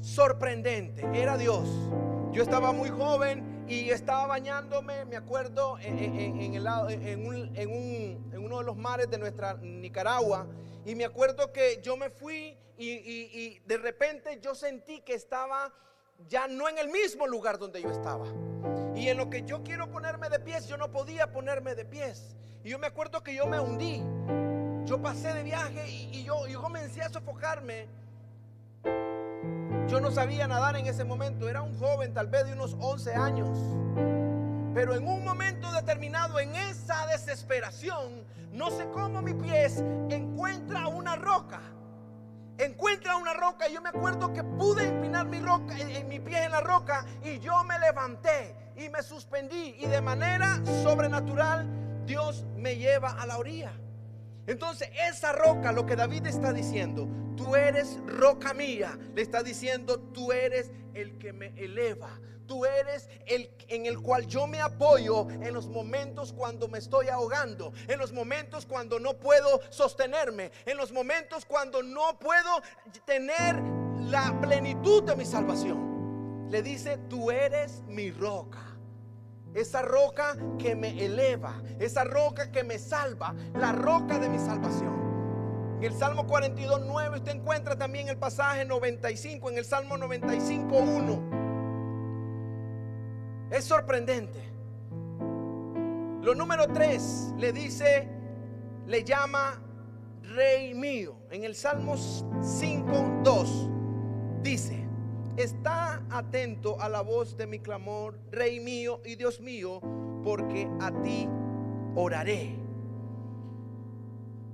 sorprendente, 0.00 1.06
era 1.14 1.36
Dios. 1.36 1.68
Yo 2.32 2.42
estaba 2.42 2.72
muy 2.72 2.90
joven 2.90 3.59
y 3.70 3.90
estaba 3.90 4.26
bañándome, 4.26 5.04
me 5.04 5.16
acuerdo, 5.16 5.78
en, 5.78 6.58
uno 8.36 8.58
de 8.58 8.64
los 8.64 8.76
mares 8.76 9.08
de 9.08 9.16
nuestra 9.16 9.54
Nicaragua. 9.54 10.48
Y 10.84 10.96
me 10.96 11.04
acuerdo 11.04 11.52
que 11.52 11.80
yo 11.80 11.96
me 11.96 12.10
fui 12.10 12.58
y, 12.76 13.60
de 13.60 13.78
repente 13.78 14.40
yo 14.42 14.56
sentí 14.56 15.02
que 15.02 15.14
estaba 15.14 15.72
ya 16.28 16.48
no 16.48 16.68
en 16.68 16.78
el 16.78 16.88
mismo 16.88 17.28
lugar 17.28 17.58
donde 17.58 17.80
yo 17.80 17.90
estaba. 17.90 18.26
Y 18.96 19.08
en 19.08 19.16
lo 19.16 19.30
que 19.30 19.44
yo 19.44 19.62
quiero 19.62 19.88
ponerme 19.88 20.28
de 20.28 20.40
pies, 20.40 20.66
yo 20.66 20.76
no 20.76 20.90
podía 20.90 21.30
ponerme 21.30 21.76
de 21.76 21.84
pies. 21.84 22.34
Y 22.64 22.70
yo 22.70 22.78
me 22.80 22.88
acuerdo 22.88 23.22
que 23.22 23.36
yo 23.36 23.46
me 23.46 23.60
hundí. 23.60 24.02
Yo 24.84 25.00
pasé 25.00 25.32
de 25.32 25.44
viaje 25.44 25.88
y, 25.88 26.24
yo, 26.24 26.48
yo 26.48 26.60
comencé 26.60 27.02
a 27.02 27.08
sofocarme. 27.08 27.86
Yo 29.90 30.00
no 30.00 30.12
sabía 30.12 30.46
nadar 30.46 30.76
en 30.76 30.86
ese 30.86 31.02
momento. 31.04 31.48
Era 31.48 31.62
un 31.62 31.76
joven, 31.78 32.14
tal 32.14 32.28
vez 32.28 32.46
de 32.46 32.52
unos 32.52 32.76
11 32.78 33.12
años. 33.14 33.58
Pero 34.72 34.94
en 34.94 35.06
un 35.06 35.24
momento 35.24 35.72
determinado, 35.72 36.38
en 36.38 36.54
esa 36.54 37.06
desesperación, 37.06 38.24
no 38.52 38.70
sé 38.70 38.88
cómo 38.92 39.20
mi 39.20 39.34
pies 39.34 39.82
encuentra 40.08 40.86
una 40.86 41.16
roca 41.16 41.60
encuentra 42.64 43.16
una 43.16 43.32
roca 43.32 43.68
y 43.68 43.74
yo 43.74 43.80
me 43.80 43.88
acuerdo 43.88 44.32
que 44.32 44.44
pude 44.44 44.86
empinar 44.86 45.26
mi 45.26 45.40
roca 45.40 45.78
en, 45.78 46.08
mi 46.08 46.20
pie 46.20 46.44
en 46.44 46.52
la 46.52 46.60
roca 46.60 47.06
y 47.24 47.38
yo 47.38 47.64
me 47.64 47.78
levanté 47.78 48.54
y 48.76 48.88
me 48.90 49.02
suspendí 49.02 49.76
y 49.78 49.86
de 49.86 50.00
manera 50.02 50.60
sobrenatural 50.82 51.66
Dios 52.04 52.44
me 52.56 52.76
lleva 52.76 53.10
a 53.20 53.26
la 53.26 53.38
orilla. 53.38 53.72
Entonces 54.46 54.90
esa 55.08 55.32
roca, 55.32 55.72
lo 55.72 55.86
que 55.86 55.96
David 55.96 56.26
está 56.26 56.52
diciendo, 56.52 57.08
tú 57.36 57.56
eres 57.56 57.98
roca 58.06 58.54
mía, 58.54 58.98
le 59.14 59.22
está 59.22 59.42
diciendo, 59.42 59.98
tú 60.12 60.32
eres 60.32 60.70
el 60.94 61.18
que 61.18 61.32
me 61.32 61.48
eleva, 61.56 62.18
Tú 62.50 62.64
eres 62.64 63.08
el 63.26 63.48
en 63.68 63.86
el 63.86 64.00
cual 64.00 64.26
yo 64.26 64.48
me 64.48 64.60
apoyo 64.60 65.30
en 65.30 65.54
los 65.54 65.68
momentos 65.68 66.32
cuando 66.32 66.66
me 66.66 66.78
estoy 66.78 67.06
ahogando, 67.06 67.72
en 67.86 67.96
los 67.96 68.12
momentos 68.12 68.66
cuando 68.66 68.98
no 68.98 69.16
puedo 69.20 69.60
sostenerme, 69.70 70.50
en 70.66 70.76
los 70.76 70.90
momentos 70.90 71.44
cuando 71.44 71.80
no 71.80 72.18
puedo 72.18 72.60
tener 73.04 73.54
la 74.00 74.36
plenitud 74.40 75.04
de 75.04 75.14
mi 75.14 75.24
salvación. 75.24 76.48
Le 76.50 76.60
dice, 76.60 76.98
tú 77.08 77.30
eres 77.30 77.82
mi 77.86 78.10
roca. 78.10 78.69
Esa 79.54 79.82
roca 79.82 80.36
que 80.58 80.76
me 80.76 81.04
eleva, 81.04 81.60
esa 81.78 82.04
roca 82.04 82.50
que 82.52 82.62
me 82.62 82.78
salva, 82.78 83.34
la 83.54 83.72
roca 83.72 84.18
de 84.18 84.28
mi 84.28 84.38
salvación. 84.38 85.00
En 85.78 85.84
el 85.84 85.94
Salmo 85.94 86.26
42, 86.26 86.82
9 86.86 87.18
usted 87.18 87.36
encuentra 87.36 87.76
también 87.76 88.08
el 88.08 88.18
pasaje 88.18 88.64
95, 88.64 89.50
en 89.50 89.58
el 89.58 89.64
Salmo 89.64 89.96
95, 89.96 90.76
1. 90.76 91.40
Es 93.50 93.64
sorprendente. 93.64 94.38
Lo 96.22 96.34
número 96.34 96.66
tres 96.66 97.32
le 97.38 97.52
dice, 97.52 98.08
le 98.86 99.04
llama 99.04 99.58
Rey 100.22 100.74
mío. 100.74 101.16
En 101.30 101.44
el 101.44 101.54
Salmos 101.54 102.26
5, 102.42 103.20
2 103.24 103.70
dice, 104.42 104.86
está 105.36 106.02
atento 106.10 106.80
a 106.80 106.88
la 106.88 107.02
voz 107.02 107.36
de 107.36 107.46
mi 107.46 107.58
clamor, 107.58 108.18
Rey 108.30 108.60
mío 108.60 109.00
y 109.04 109.16
Dios 109.16 109.40
mío, 109.40 109.80
porque 110.22 110.68
a 110.80 110.90
ti 111.02 111.28
oraré. 111.94 112.56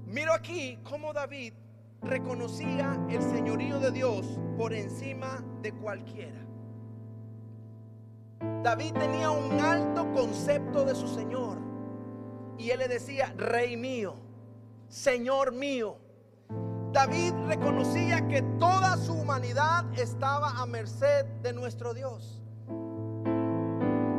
Miro 0.07 0.33
aquí 0.33 0.79
cómo 0.85 1.13
David 1.13 1.55
reconocía 2.03 2.99
el 3.11 3.23
señorío 3.23 3.81
de 3.81 3.91
Dios 3.91 4.39
por 4.57 4.73
encima 4.73 5.45
de 5.63 5.73
cualquiera. 5.73 6.47
David 8.63 8.93
tenía 8.95 9.31
un 9.31 9.59
alto 9.61 10.13
concepto 10.13 10.85
de 10.85 10.95
su 10.95 11.09
Señor. 11.09 11.59
Y 12.59 12.71
él 12.71 12.79
le 12.79 12.89
decía, 12.89 13.33
Rey 13.37 13.77
mío, 13.77 14.15
Señor 14.89 15.53
mío. 15.53 15.99
David 16.97 17.35
reconocía 17.47 18.27
que 18.27 18.41
toda 18.59 18.97
su 18.97 19.13
humanidad 19.13 19.85
estaba 19.99 20.53
a 20.53 20.65
merced 20.65 21.27
de 21.43 21.53
nuestro 21.53 21.93
Dios. 21.93 22.41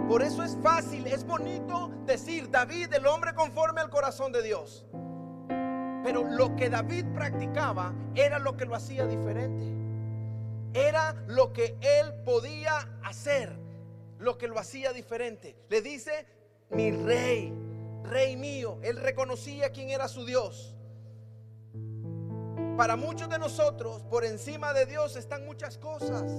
Por 0.08 0.22
eso 0.22 0.44
es 0.44 0.56
fácil, 0.62 1.08
es 1.08 1.26
bonito 1.26 1.90
decir, 2.06 2.52
David, 2.52 2.94
el 2.94 3.08
hombre 3.08 3.34
conforme 3.34 3.82
al 3.82 3.90
corazón 3.90 4.32
de 4.32 4.44
Dios. 4.44 4.86
Pero 6.04 6.24
lo 6.24 6.56
que 6.56 6.70
David 6.70 7.06
practicaba 7.16 7.96
era 8.14 8.38
lo 8.38 8.56
que 8.56 8.66
lo 8.66 8.76
hacía 8.76 9.08
diferente. 9.08 9.66
Era 10.76 11.16
lo 11.26 11.54
que 11.54 11.80
él 11.82 12.14
podía 12.26 12.78
hacer 13.04 13.58
lo 14.20 14.38
que 14.38 14.48
lo 14.48 14.60
hacía 14.60 14.94
diferente. 14.94 15.56
Le 15.70 15.82
dice, 15.82 16.28
mi 16.70 16.92
rey, 16.92 17.52
rey 18.04 18.38
mío. 18.38 18.78
Él 18.84 18.98
reconocía 18.98 19.72
quién 19.72 19.90
era 19.90 20.08
su 20.08 20.28
Dios. 20.28 20.77
Para 22.78 22.96
muchos 22.96 23.28
de 23.28 23.40
nosotros, 23.40 24.04
por 24.04 24.24
encima 24.24 24.72
de 24.72 24.86
Dios 24.86 25.16
están 25.16 25.44
muchas 25.48 25.80
cosas. 25.80 26.32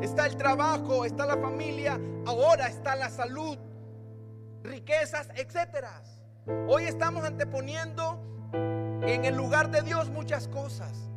Está 0.00 0.24
el 0.24 0.34
trabajo, 0.38 1.04
está 1.04 1.26
la 1.26 1.36
familia, 1.36 2.00
ahora 2.24 2.66
está 2.68 2.96
la 2.96 3.10
salud, 3.10 3.58
riquezas, 4.62 5.28
etcétera. 5.34 6.02
Hoy 6.66 6.84
estamos 6.84 7.24
anteponiendo 7.24 8.18
en 9.02 9.26
el 9.26 9.36
lugar 9.36 9.70
de 9.70 9.82
Dios 9.82 10.08
muchas 10.08 10.48
cosas. 10.48 11.10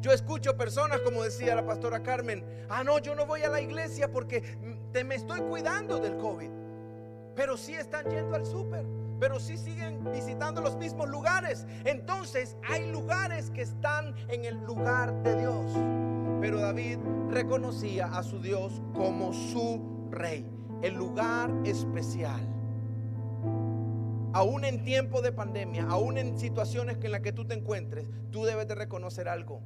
Yo 0.00 0.12
escucho 0.12 0.56
personas, 0.56 1.00
como 1.02 1.22
decía 1.22 1.54
la 1.54 1.66
pastora 1.66 2.02
Carmen, 2.02 2.42
ah, 2.70 2.84
no, 2.84 3.00
yo 3.00 3.14
no 3.14 3.26
voy 3.26 3.42
a 3.42 3.50
la 3.50 3.60
iglesia 3.60 4.10
porque 4.10 4.56
te 4.92 5.04
me 5.04 5.14
estoy 5.16 5.40
cuidando 5.42 5.98
del 5.98 6.16
COVID. 6.16 6.50
Pero 7.34 7.58
sí 7.58 7.74
están 7.74 8.08
yendo 8.08 8.34
al 8.34 8.46
súper, 8.46 8.86
pero 9.18 9.40
sí 9.40 9.56
siguen 9.56 10.04
visitando 10.12 10.60
los 10.60 10.76
mismos 10.76 11.08
lugares. 11.08 11.66
Entonces 11.84 12.56
hay 12.68 12.90
lugares 12.90 13.50
que 13.50 13.62
están 13.62 14.14
en 14.28 14.44
el 14.44 14.62
lugar 14.64 15.22
de 15.22 15.40
Dios. 15.40 15.72
Pero 16.40 16.60
David 16.60 16.98
reconocía 17.30 18.06
a 18.06 18.22
su 18.22 18.40
Dios 18.40 18.82
como 18.94 19.32
su 19.32 20.08
rey, 20.10 20.44
el 20.82 20.94
lugar 20.94 21.50
especial 21.64 22.56
aún 24.36 24.66
en 24.66 24.84
tiempo 24.84 25.22
de 25.22 25.32
pandemia, 25.32 25.86
aún 25.88 26.18
en 26.18 26.38
situaciones 26.38 26.98
en 27.02 27.10
las 27.10 27.22
que 27.22 27.32
tú 27.32 27.46
te 27.46 27.54
encuentres, 27.54 28.06
tú 28.30 28.44
debes 28.44 28.68
de 28.68 28.74
reconocer 28.74 29.30
algo. 29.30 29.62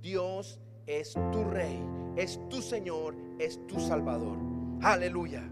Dios 0.00 0.58
es 0.86 1.12
tu 1.32 1.44
rey, 1.44 1.78
es 2.16 2.40
tu 2.48 2.62
Señor, 2.62 3.14
es 3.38 3.66
tu 3.66 3.78
Salvador. 3.78 4.38
Aleluya. 4.80 5.42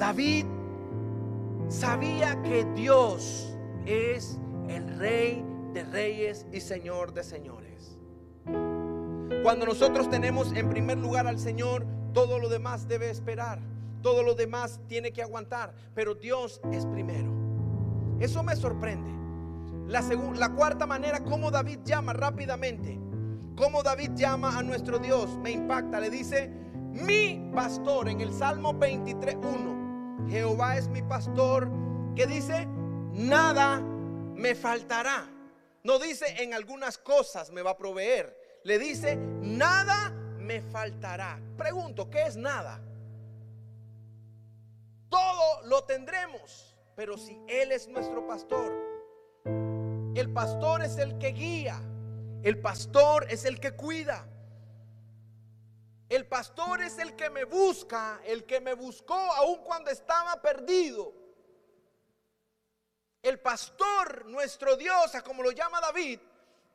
David 0.00 0.46
sabía 1.68 2.40
que 2.40 2.64
Dios 2.74 3.54
es 3.84 4.40
el 4.66 4.98
rey 4.98 5.44
de 5.74 5.84
reyes 5.84 6.46
y 6.50 6.60
Señor 6.62 7.12
de 7.12 7.22
señores. 7.22 7.98
Cuando 9.42 9.66
nosotros 9.66 10.08
tenemos 10.08 10.54
en 10.54 10.70
primer 10.70 10.96
lugar 10.96 11.26
al 11.26 11.38
Señor, 11.38 11.84
todo 12.14 12.38
lo 12.38 12.48
demás 12.48 12.88
debe 12.88 13.10
esperar, 13.10 13.60
todo 14.00 14.22
lo 14.22 14.34
demás 14.34 14.80
tiene 14.88 15.12
que 15.12 15.22
aguantar, 15.22 15.74
pero 15.94 16.14
Dios 16.14 16.62
es 16.72 16.86
primero. 16.86 17.30
Eso 18.20 18.42
me 18.42 18.56
sorprende. 18.56 19.10
La, 19.86 20.48
cuarta 20.54 20.86
manera, 20.86 21.20
como 21.20 21.50
David 21.50 21.80
llama 21.84 22.14
rápidamente, 22.14 22.98
como 23.54 23.82
David 23.82 24.12
llama 24.14 24.58
a 24.58 24.62
nuestro 24.62 24.98
Dios, 24.98 25.36
me 25.42 25.50
impacta. 25.50 26.00
Le 26.00 26.08
dice, 26.08 26.50
mi 26.90 27.50
pastor 27.54 28.08
en 28.08 28.22
el 28.22 28.32
Salmo 28.32 28.72
23.1. 28.72 29.79
Jehová 30.28 30.76
es 30.76 30.88
mi 30.88 31.02
pastor 31.02 31.68
que 32.14 32.26
dice, 32.26 32.66
nada 33.12 33.80
me 33.80 34.54
faltará. 34.54 35.28
No 35.82 35.98
dice 35.98 36.42
en 36.42 36.54
algunas 36.54 36.98
cosas 36.98 37.50
me 37.50 37.62
va 37.62 37.70
a 37.72 37.76
proveer. 37.76 38.60
Le 38.64 38.78
dice, 38.78 39.16
nada 39.16 40.10
me 40.38 40.60
faltará. 40.60 41.40
Pregunto, 41.56 42.10
¿qué 42.10 42.24
es 42.24 42.36
nada? 42.36 42.80
Todo 45.08 45.62
lo 45.66 45.84
tendremos, 45.84 46.76
pero 46.94 47.16
si 47.16 47.40
Él 47.48 47.72
es 47.72 47.88
nuestro 47.88 48.26
pastor, 48.26 48.72
el 50.14 50.32
pastor 50.32 50.82
es 50.82 50.98
el 50.98 51.18
que 51.18 51.28
guía, 51.28 51.80
el 52.42 52.58
pastor 52.58 53.26
es 53.30 53.44
el 53.44 53.58
que 53.58 53.72
cuida. 53.72 54.26
El 56.10 56.26
pastor 56.26 56.82
es 56.82 56.98
el 56.98 57.14
que 57.14 57.30
me 57.30 57.44
busca, 57.44 58.20
el 58.24 58.44
que 58.44 58.60
me 58.60 58.74
buscó 58.74 59.14
aun 59.14 59.62
cuando 59.62 59.92
estaba 59.92 60.42
perdido. 60.42 61.14
El 63.22 63.38
pastor, 63.38 64.26
nuestro 64.26 64.76
Dios, 64.76 65.12
como 65.24 65.44
lo 65.44 65.52
llama 65.52 65.80
David, 65.80 66.18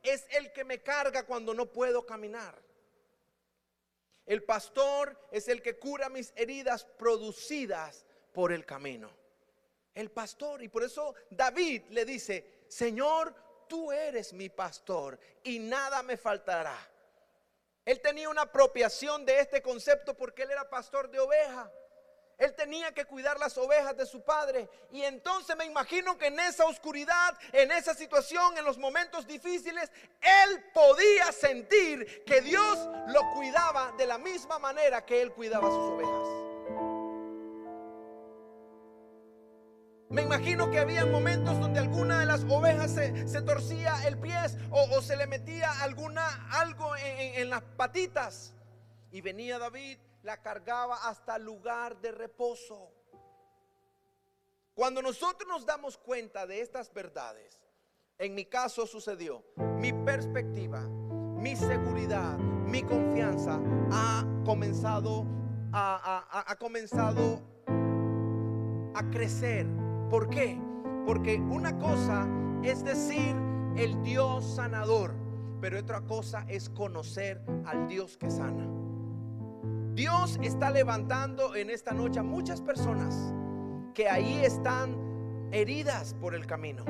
es 0.02 0.24
el 0.30 0.54
que 0.54 0.64
me 0.64 0.82
carga 0.82 1.26
cuando 1.26 1.52
no 1.52 1.66
puedo 1.66 2.06
caminar. 2.06 2.58
El 4.24 4.42
pastor 4.42 5.28
es 5.30 5.48
el 5.48 5.60
que 5.60 5.78
cura 5.78 6.08
mis 6.08 6.32
heridas 6.34 6.86
producidas 6.86 8.06
por 8.32 8.52
el 8.52 8.64
camino. 8.64 9.10
El 9.94 10.10
pastor, 10.10 10.62
y 10.62 10.68
por 10.68 10.82
eso 10.82 11.14
David 11.28 11.82
le 11.90 12.06
dice, 12.06 12.64
Señor, 12.68 13.34
tú 13.68 13.92
eres 13.92 14.32
mi 14.32 14.48
pastor 14.48 15.20
y 15.44 15.58
nada 15.58 16.02
me 16.02 16.16
faltará. 16.16 16.95
Él 17.86 18.00
tenía 18.00 18.28
una 18.28 18.42
apropiación 18.42 19.24
de 19.24 19.38
este 19.38 19.62
concepto 19.62 20.14
porque 20.14 20.42
él 20.42 20.50
era 20.50 20.68
pastor 20.68 21.08
de 21.08 21.20
ovejas. 21.20 21.70
Él 22.36 22.52
tenía 22.54 22.92
que 22.92 23.06
cuidar 23.06 23.38
las 23.38 23.56
ovejas 23.56 23.96
de 23.96 24.04
su 24.04 24.22
padre. 24.22 24.68
Y 24.90 25.02
entonces 25.02 25.56
me 25.56 25.64
imagino 25.64 26.18
que 26.18 26.26
en 26.26 26.38
esa 26.40 26.66
oscuridad, 26.66 27.38
en 27.52 27.70
esa 27.70 27.94
situación, 27.94 28.58
en 28.58 28.64
los 28.64 28.76
momentos 28.76 29.26
difíciles, 29.26 29.90
él 30.20 30.64
podía 30.74 31.30
sentir 31.32 32.24
que 32.24 32.42
Dios 32.42 32.78
lo 33.06 33.20
cuidaba 33.34 33.92
de 33.96 34.06
la 34.06 34.18
misma 34.18 34.58
manera 34.58 35.06
que 35.06 35.22
él 35.22 35.32
cuidaba 35.32 35.68
sus 35.68 35.78
ovejas. 35.78 36.45
Me 40.08 40.22
imagino 40.22 40.70
que 40.70 40.78
había 40.78 41.04
momentos 41.04 41.58
donde 41.58 41.80
alguna 41.80 42.20
de 42.20 42.26
las 42.26 42.44
ovejas 42.44 42.92
se, 42.92 43.42
torcía 43.42 44.06
el 44.06 44.18
pie 44.18 44.36
o, 44.70 45.02
se 45.02 45.16
le 45.16 45.26
metía 45.26 45.82
alguna, 45.82 46.48
algo 46.50 46.94
en, 46.96 47.42
en 47.42 47.50
las 47.50 47.62
patitas. 47.62 48.54
Y 49.10 49.20
venía 49.20 49.58
David, 49.58 49.98
la 50.22 50.40
cargaba 50.42 51.08
hasta 51.08 51.36
el 51.36 51.44
lugar 51.44 52.00
de 52.00 52.12
reposo. 52.12 52.92
Cuando 54.74 55.02
nosotros 55.02 55.48
nos 55.48 55.66
damos 55.66 55.96
cuenta 55.96 56.46
de 56.46 56.60
estas 56.60 56.92
verdades, 56.92 57.60
en 58.18 58.34
mi 58.34 58.44
caso 58.44 58.86
sucedió, 58.86 59.44
mi 59.56 59.92
perspectiva, 59.92 60.82
mi 60.82 61.56
seguridad, 61.56 62.38
mi 62.38 62.82
confianza 62.82 63.60
ha 63.90 64.24
comenzado 64.44 65.26
ha 65.72 66.56
comenzado 66.58 67.42
a 68.94 69.10
crecer 69.10 69.66
¿Por 70.10 70.28
qué? 70.28 70.60
Porque 71.04 71.40
una 71.40 71.76
cosa 71.78 72.28
es 72.62 72.84
decir 72.84 73.34
el 73.76 74.02
Dios 74.02 74.44
sanador, 74.44 75.14
pero 75.60 75.78
otra 75.80 76.00
cosa 76.02 76.44
es 76.48 76.70
conocer 76.70 77.42
al 77.64 77.88
Dios 77.88 78.16
que 78.16 78.30
sana. 78.30 78.68
Dios 79.94 80.38
está 80.42 80.70
levantando 80.70 81.56
en 81.56 81.70
esta 81.70 81.92
noche 81.92 82.20
a 82.20 82.22
muchas 82.22 82.60
personas 82.60 83.34
que 83.94 84.08
ahí 84.08 84.44
están 84.44 84.94
heridas 85.52 86.14
por 86.20 86.34
el 86.34 86.46
camino. 86.46 86.84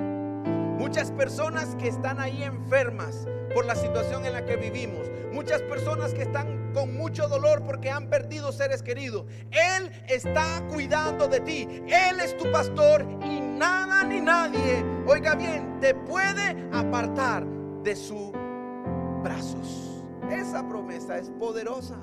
Muchas 0.78 1.10
personas 1.12 1.74
que 1.76 1.88
están 1.88 2.20
ahí 2.20 2.42
enfermas 2.42 3.26
por 3.54 3.64
la 3.64 3.76
situación 3.76 4.26
en 4.26 4.32
la 4.32 4.44
que 4.44 4.56
vivimos. 4.56 5.10
Muchas 5.32 5.62
personas 5.62 6.12
que 6.12 6.22
están 6.22 6.55
con 6.76 6.94
mucho 6.94 7.26
dolor 7.26 7.62
porque 7.64 7.90
han 7.90 8.10
perdido 8.10 8.52
seres 8.52 8.82
queridos. 8.82 9.24
Él 9.50 9.90
está 10.08 10.62
cuidando 10.68 11.26
de 11.26 11.40
ti. 11.40 11.66
Él 11.86 12.20
es 12.20 12.36
tu 12.36 12.52
pastor 12.52 13.02
y 13.24 13.40
nada 13.40 14.04
ni 14.04 14.20
nadie, 14.20 14.84
oiga 15.06 15.34
bien, 15.34 15.80
te 15.80 15.94
puede 15.94 16.68
apartar 16.72 17.46
de 17.82 17.96
sus 17.96 18.30
brazos. 19.22 20.04
Esa 20.30 20.68
promesa 20.68 21.16
es 21.16 21.30
poderosa. 21.30 21.96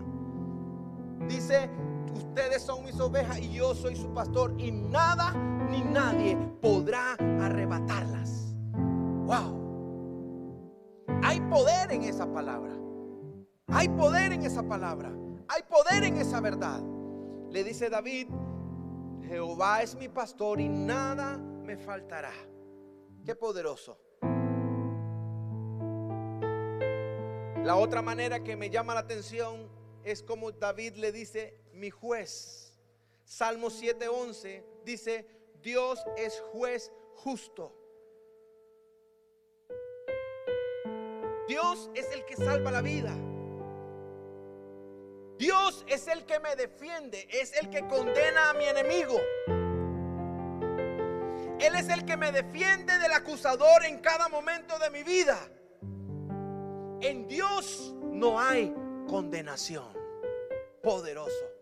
Dice, 1.28 1.70
ustedes 2.16 2.64
son 2.64 2.84
mis 2.84 3.00
ovejas 3.00 3.38
y 3.38 3.52
yo 3.52 3.76
soy 3.76 3.96
su 3.96 4.12
pastor 4.12 4.56
y 4.58 4.72
nada 4.72 5.34
ni 5.70 5.84
nadie 5.84 6.36
podrá 6.62 7.14
arrebatarlas. 7.20 8.56
Wow. 9.28 9.62
Hay 11.22 11.40
poder 11.42 11.92
en 11.92 12.02
esa 12.06 12.26
palabra. 12.34 12.83
Hay 13.76 13.90
poder 13.90 14.32
en 14.34 14.44
esa 14.44 14.62
palabra. 14.62 15.12
Hay 15.48 15.64
poder 15.64 16.04
en 16.04 16.18
esa 16.18 16.40
verdad. 16.40 16.80
Le 17.50 17.64
dice 17.64 17.90
David, 17.90 18.28
Jehová 19.24 19.82
es 19.82 19.96
mi 19.96 20.08
pastor 20.10 20.62
y 20.62 20.70
nada 20.70 21.38
me 21.38 21.76
faltará. 21.76 22.32
Qué 23.26 23.36
poderoso. 23.36 24.00
La 27.64 27.76
otra 27.76 28.04
manera 28.04 28.44
que 28.44 28.56
me 28.56 28.70
llama 28.70 28.94
la 28.94 29.00
atención 29.00 29.68
es 30.04 30.22
como 30.22 30.52
David 30.52 30.98
le 30.98 31.12
dice, 31.12 31.58
mi 31.74 31.90
juez. 31.90 32.78
Salmo 33.24 33.70
7:11 33.70 34.64
dice, 34.86 35.26
Dios 35.64 36.00
es 36.16 36.40
juez 36.52 36.92
justo. 37.16 37.76
Dios 41.48 41.90
es 41.96 42.12
el 42.12 42.24
que 42.26 42.36
salva 42.36 42.70
la 42.70 42.82
vida. 42.82 43.16
Dios 45.38 45.84
es 45.88 46.08
el 46.08 46.26
que 46.26 46.40
me 46.40 46.56
defiende, 46.56 47.28
es 47.30 47.54
el 47.58 47.70
que 47.70 47.88
condena 47.88 48.52
a 48.52 48.54
mi 48.54 48.66
enemigo. 48.66 49.20
Él 51.60 51.76
es 51.76 51.90
el 51.90 52.06
que 52.06 52.18
me 52.18 52.32
defiende 52.32 52.98
del 53.00 53.12
acusador 53.14 53.86
en 53.86 54.00
cada 54.00 54.28
momento 54.30 54.78
de 54.80 54.90
mi 54.90 55.04
vida. 55.04 55.40
En 57.02 57.28
Dios 57.28 57.94
no 58.04 58.40
hay 58.40 58.74
condenación. 59.08 59.94
Poderoso. 60.82 61.54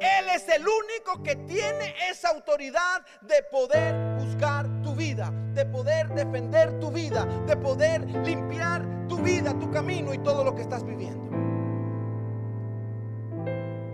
Él 0.00 0.28
es 0.34 0.48
el 0.48 0.62
único 0.62 1.22
que 1.22 1.36
tiene 1.36 1.94
esa 2.10 2.30
autoridad 2.30 3.04
de 3.22 3.42
poder 3.44 4.18
juzgar 4.20 4.66
tu 4.82 4.94
vida, 4.94 5.32
de 5.54 5.64
poder 5.64 6.08
defender 6.08 6.78
tu 6.80 6.90
vida, 6.90 7.24
de 7.46 7.56
poder 7.56 8.02
limpiar 8.24 8.84
tu 9.08 9.18
vida, 9.18 9.58
tu 9.58 9.70
camino 9.70 10.12
y 10.12 10.18
todo 10.18 10.44
lo 10.44 10.54
que 10.54 10.62
estás 10.62 10.84
viviendo. 10.84 11.27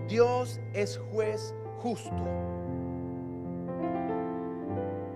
Dios 0.07 0.59
es 0.73 0.99
juez 1.11 1.53
justo. 1.79 2.11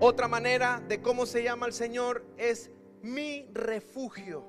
Otra 0.00 0.28
manera 0.28 0.82
de 0.88 1.00
cómo 1.00 1.26
se 1.26 1.42
llama 1.42 1.66
el 1.66 1.72
Señor 1.72 2.24
es 2.38 2.70
mi 3.02 3.46
refugio. 3.52 4.44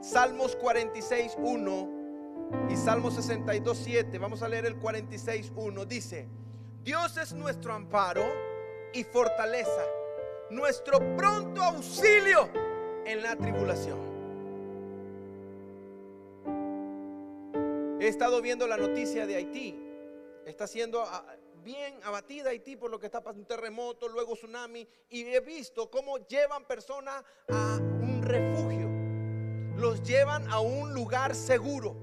Salmos 0.00 0.56
46, 0.56 1.36
1 1.38 1.88
y 2.68 2.76
Salmo 2.76 3.10
62, 3.10 3.78
7, 3.84 4.18
vamos 4.18 4.42
a 4.42 4.48
leer 4.48 4.66
el 4.66 4.76
46, 4.76 5.52
1, 5.54 5.84
dice, 5.86 6.28
Dios 6.82 7.16
es 7.16 7.32
nuestro 7.32 7.72
amparo 7.72 8.24
y 8.92 9.04
fortaleza, 9.04 9.82
nuestro 10.50 10.98
pronto 11.16 11.62
auxilio 11.62 12.48
en 13.06 13.22
la 13.22 13.36
tribulación. 13.36 14.13
He 18.04 18.08
estado 18.08 18.42
viendo 18.42 18.66
la 18.66 18.76
noticia 18.76 19.26
de 19.26 19.36
Haití. 19.36 19.74
Está 20.44 20.66
siendo 20.66 21.00
ah, 21.00 21.24
bien 21.62 21.98
abatida 22.04 22.50
Haití 22.50 22.76
por 22.76 22.90
lo 22.90 22.98
que 22.98 23.06
está 23.06 23.22
pasando, 23.22 23.40
un 23.40 23.48
terremoto, 23.48 24.08
luego 24.08 24.34
tsunami. 24.34 24.86
Y 25.08 25.24
he 25.24 25.40
visto 25.40 25.90
cómo 25.90 26.18
llevan 26.26 26.66
personas 26.66 27.24
a 27.48 27.78
un 27.78 28.22
refugio. 28.22 28.90
Los 29.80 30.02
llevan 30.02 30.46
a 30.52 30.60
un 30.60 30.92
lugar 30.92 31.34
seguro. 31.34 31.96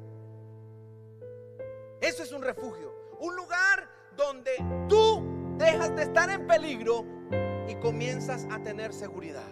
Eso 2.01 2.23
es 2.23 2.31
un 2.31 2.41
refugio. 2.41 2.91
Un 3.19 3.35
lugar 3.35 3.87
donde 4.17 4.53
tú 4.89 5.23
dejas 5.59 5.95
de 5.95 6.01
estar 6.01 6.31
en 6.31 6.47
peligro 6.47 7.05
y 7.69 7.75
comienzas 7.75 8.47
a 8.49 8.57
tener 8.63 8.91
seguridad. 8.91 9.51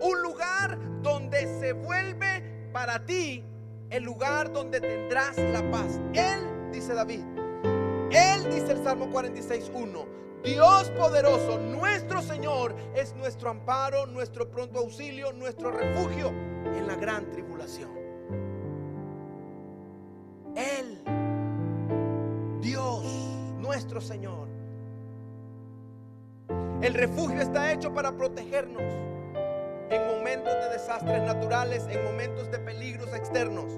Un 0.00 0.20
lugar 0.20 0.78
donde 1.00 1.58
se 1.58 1.72
vuelve 1.72 2.68
para 2.70 3.02
ti 3.06 3.42
el 3.90 4.02
lugar 4.02 4.52
donde 4.52 4.80
tendrás 4.80 5.38
la 5.38 5.68
paz. 5.70 6.00
Él, 6.14 6.70
dice 6.72 6.94
David, 6.94 7.20
Él 8.10 8.44
dice 8.50 8.72
el 8.72 8.82
Salmo 8.82 9.06
46.1, 9.06 10.06
Dios 10.44 10.90
poderoso, 10.90 11.58
nuestro 11.58 12.22
Señor, 12.22 12.74
es 12.94 13.14
nuestro 13.14 13.50
amparo, 13.50 14.06
nuestro 14.06 14.50
pronto 14.50 14.78
auxilio, 14.78 15.32
nuestro 15.32 15.70
refugio 15.70 16.28
en 16.28 16.86
la 16.86 16.94
gran 16.96 17.30
tribulación. 17.30 17.90
Él 20.54 20.96
nuestro 23.76 24.00
Señor. 24.00 24.48
El 26.80 26.94
refugio 26.94 27.40
está 27.40 27.72
hecho 27.72 27.92
para 27.92 28.16
protegernos 28.16 28.82
en 29.90 30.06
momentos 30.06 30.52
de 30.54 30.68
desastres 30.70 31.22
naturales, 31.22 31.86
en 31.88 32.04
momentos 32.04 32.50
de 32.50 32.58
peligros 32.58 33.12
externos. 33.14 33.72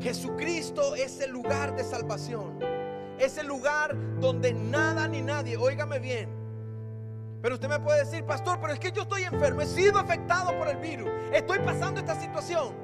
Jesucristo 0.00 0.96
es 0.96 1.20
el 1.20 1.30
lugar 1.30 1.76
de 1.76 1.84
salvación. 1.84 2.58
Es 3.18 3.38
el 3.38 3.46
lugar 3.46 3.96
donde 4.18 4.52
nada 4.52 5.06
ni 5.06 5.22
nadie, 5.22 5.56
óigame 5.56 6.00
bien. 6.00 6.28
Pero 7.40 7.54
usted 7.54 7.68
me 7.68 7.78
puede 7.78 8.00
decir, 8.00 8.24
pastor, 8.24 8.58
pero 8.60 8.72
es 8.72 8.80
que 8.80 8.90
yo 8.92 9.02
estoy 9.02 9.22
enfermo, 9.24 9.60
he 9.60 9.66
sido 9.66 9.98
afectado 9.98 10.56
por 10.58 10.68
el 10.68 10.76
virus, 10.76 11.08
estoy 11.32 11.58
pasando 11.58 12.00
esta 12.00 12.14
situación. 12.14 12.74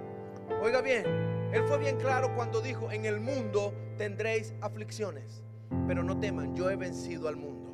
Oiga 0.63 0.81
bien, 0.81 1.05
él 1.53 1.63
fue 1.69 1.79
bien 1.79 1.97
claro 1.97 2.35
cuando 2.35 2.61
dijo, 2.61 2.91
en 2.91 3.05
el 3.05 3.21
mundo 3.21 3.73
tendréis 3.97 4.55
aflicciones, 4.61 5.45
pero 5.87 6.03
no 6.03 6.19
teman, 6.19 6.57
yo 6.57 6.71
he 6.71 6.77
vencido 6.77 7.29
al 7.29 7.37
mundo. 7.37 7.68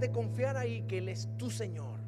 De 0.00 0.10
confiar 0.10 0.56
ahí 0.56 0.82
que 0.82 0.98
Él 0.98 1.08
es 1.08 1.28
tu 1.36 1.50
Señor, 1.50 1.98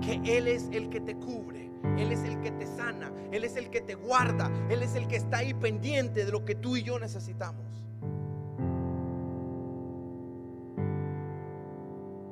que 0.00 0.20
Él 0.36 0.48
es 0.48 0.68
el 0.72 0.88
que 0.88 1.00
te 1.00 1.14
cubre, 1.16 1.70
Él 1.96 2.12
es 2.12 2.24
el 2.24 2.40
que 2.40 2.50
te 2.50 2.66
sana, 2.66 3.12
Él 3.32 3.44
es 3.44 3.56
el 3.56 3.70
que 3.70 3.80
te 3.80 3.94
guarda, 3.94 4.50
Él 4.68 4.82
es 4.82 4.94
el 4.94 5.08
que 5.08 5.16
está 5.16 5.38
ahí 5.38 5.54
pendiente 5.54 6.24
de 6.24 6.32
lo 6.32 6.44
que 6.44 6.54
tú 6.54 6.76
y 6.76 6.82
yo 6.82 6.98
necesitamos. 6.98 7.64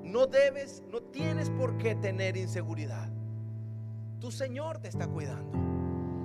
No 0.03 0.27
debes, 0.27 0.83
no 0.91 1.03
tienes 1.03 1.51
por 1.51 1.77
qué 1.77 1.95
tener 1.95 2.37
inseguridad. 2.37 3.11
Tu 4.21 4.31
Señor 4.31 4.79
te 4.79 4.89
está 4.89 5.07
cuidando. 5.07 5.59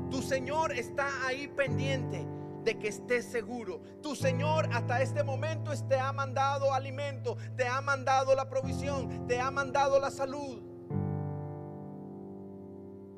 Tu 0.10 0.22
Señor 0.22 0.72
está 0.72 1.08
ahí 1.26 1.48
pendiente 1.48 2.26
de 2.64 2.78
que 2.78 2.90
estés 2.90 3.26
seguro. 3.26 3.82
Tu 4.02 4.16
Señor 4.16 4.68
hasta 4.72 5.02
este 5.02 5.24
momento 5.24 5.72
te 5.88 6.00
ha 6.00 6.12
mandado 6.12 6.74
alimento, 6.74 7.38
te 7.56 7.68
ha 7.68 7.82
mandado 7.82 8.36
la 8.36 8.50
provisión, 8.50 9.28
te 9.28 9.40
ha 9.40 9.52
mandado 9.52 10.00
la 10.00 10.12
salud. 10.12 10.62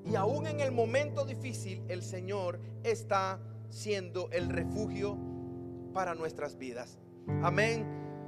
Y 0.06 0.16
aún 0.16 0.48
en 0.48 0.60
el 0.60 0.72
momento 0.72 1.26
difícil, 1.26 1.84
el 1.88 2.04
Señor 2.04 2.60
está 2.84 3.40
siendo 3.70 4.30
el 4.32 4.50
refugio 4.50 5.18
para 5.94 6.14
nuestras 6.14 6.58
vidas. 6.58 7.00
Amén. 7.42 7.86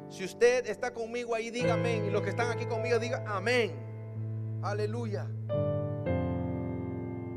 Si 0.09 0.23
usted 0.23 0.67
está 0.67 0.93
conmigo 0.93 1.35
ahí, 1.35 1.49
diga 1.49 1.73
amén. 1.73 2.05
Y 2.05 2.11
los 2.11 2.21
que 2.21 2.29
están 2.29 2.49
aquí 2.51 2.65
conmigo, 2.65 2.99
diga 2.99 3.23
amén. 3.27 3.73
Aleluya. 4.61 5.27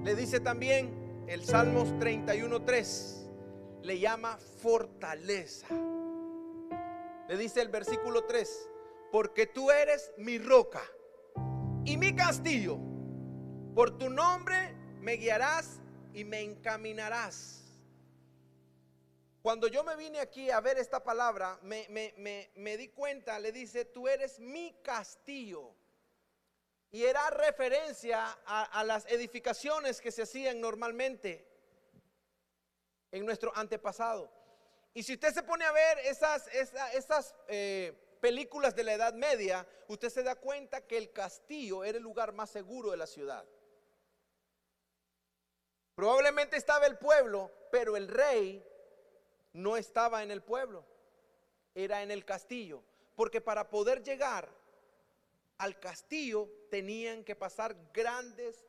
Le 0.04 0.14
dice 0.14 0.40
también 0.40 1.24
el 1.26 1.44
Salmos 1.44 1.88
31.3 1.94 3.27
le 3.82 3.98
llama 3.98 4.38
fortaleza. 4.38 5.68
Le 7.28 7.36
dice 7.36 7.60
el 7.60 7.68
versículo 7.68 8.24
3, 8.24 8.70
porque 9.12 9.46
tú 9.46 9.70
eres 9.70 10.12
mi 10.16 10.38
roca 10.38 10.82
y 11.84 11.96
mi 11.96 12.14
castillo. 12.14 12.78
Por 13.74 13.96
tu 13.98 14.08
nombre 14.10 14.74
me 15.00 15.14
guiarás 15.14 15.80
y 16.14 16.24
me 16.24 16.40
encaminarás. 16.40 17.64
Cuando 19.42 19.68
yo 19.68 19.84
me 19.84 19.96
vine 19.96 20.20
aquí 20.20 20.50
a 20.50 20.60
ver 20.60 20.78
esta 20.78 21.02
palabra, 21.04 21.58
me, 21.62 21.86
me, 21.88 22.76
di 22.76 22.88
cuenta, 22.88 23.38
le 23.38 23.52
dice, 23.52 23.84
tú 23.84 24.08
eres 24.08 24.40
mi 24.40 24.74
castillo. 24.82 25.74
Y 26.90 27.04
era 27.04 27.30
referencia 27.30 28.32
a 28.44 28.82
las 28.84 29.06
edificaciones 29.06 30.00
que 30.00 30.10
se 30.10 30.22
hacían 30.22 30.60
normalmente 30.60 31.47
en 33.11 33.25
nuestro 33.25 33.53
antepasado. 33.57 34.31
Y 34.94 35.03
si 35.03 35.14
usted 35.14 35.33
se 35.33 35.42
pone 35.42 35.64
a 35.64 35.73
ver 35.73 35.99
esas, 36.01 36.49
esas, 36.49 37.35
eh, 37.49 38.16
películas 38.21 38.75
de 38.75 38.83
la 38.85 38.94
Edad 38.94 39.14
Media, 39.14 39.66
usted 39.87 40.09
se 40.09 40.23
da 40.23 40.35
cuenta 40.35 40.87
que 40.87 40.99
el 40.99 41.12
castillo 41.12 41.85
era 41.85 41.99
el 41.99 42.05
lugar 42.05 42.33
más 42.33 42.51
seguro 42.51 42.90
de 42.90 42.97
la 42.97 43.07
ciudad. 43.07 43.44
Probablemente 45.94 46.57
estaba 46.57 46.87
el 46.87 46.99
pueblo, 46.99 47.53
pero 47.71 47.97
el 47.97 48.09
rey 48.09 48.64
no 49.53 49.77
estaba 49.77 50.23
en 50.23 50.31
el 50.31 50.42
pueblo, 50.42 50.85
era 51.75 52.03
en 52.03 52.11
el 52.11 52.25
castillo. 52.25 52.83
Porque 53.14 53.40
para 53.40 53.68
poder 53.68 54.03
llegar 54.03 54.49
al 55.59 55.79
castillo 55.81 56.49
tenían 56.71 57.25
que 57.25 57.35
pasar 57.37 57.77
grandes 57.92 58.64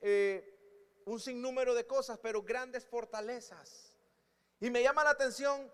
eh, 0.00 0.57
un 1.08 1.20
sinnúmero 1.20 1.74
de 1.74 1.86
cosas, 1.86 2.18
pero 2.18 2.42
grandes 2.42 2.86
fortalezas. 2.86 3.94
Y 4.60 4.70
me 4.70 4.82
llama 4.82 5.04
la 5.04 5.10
atención 5.10 5.70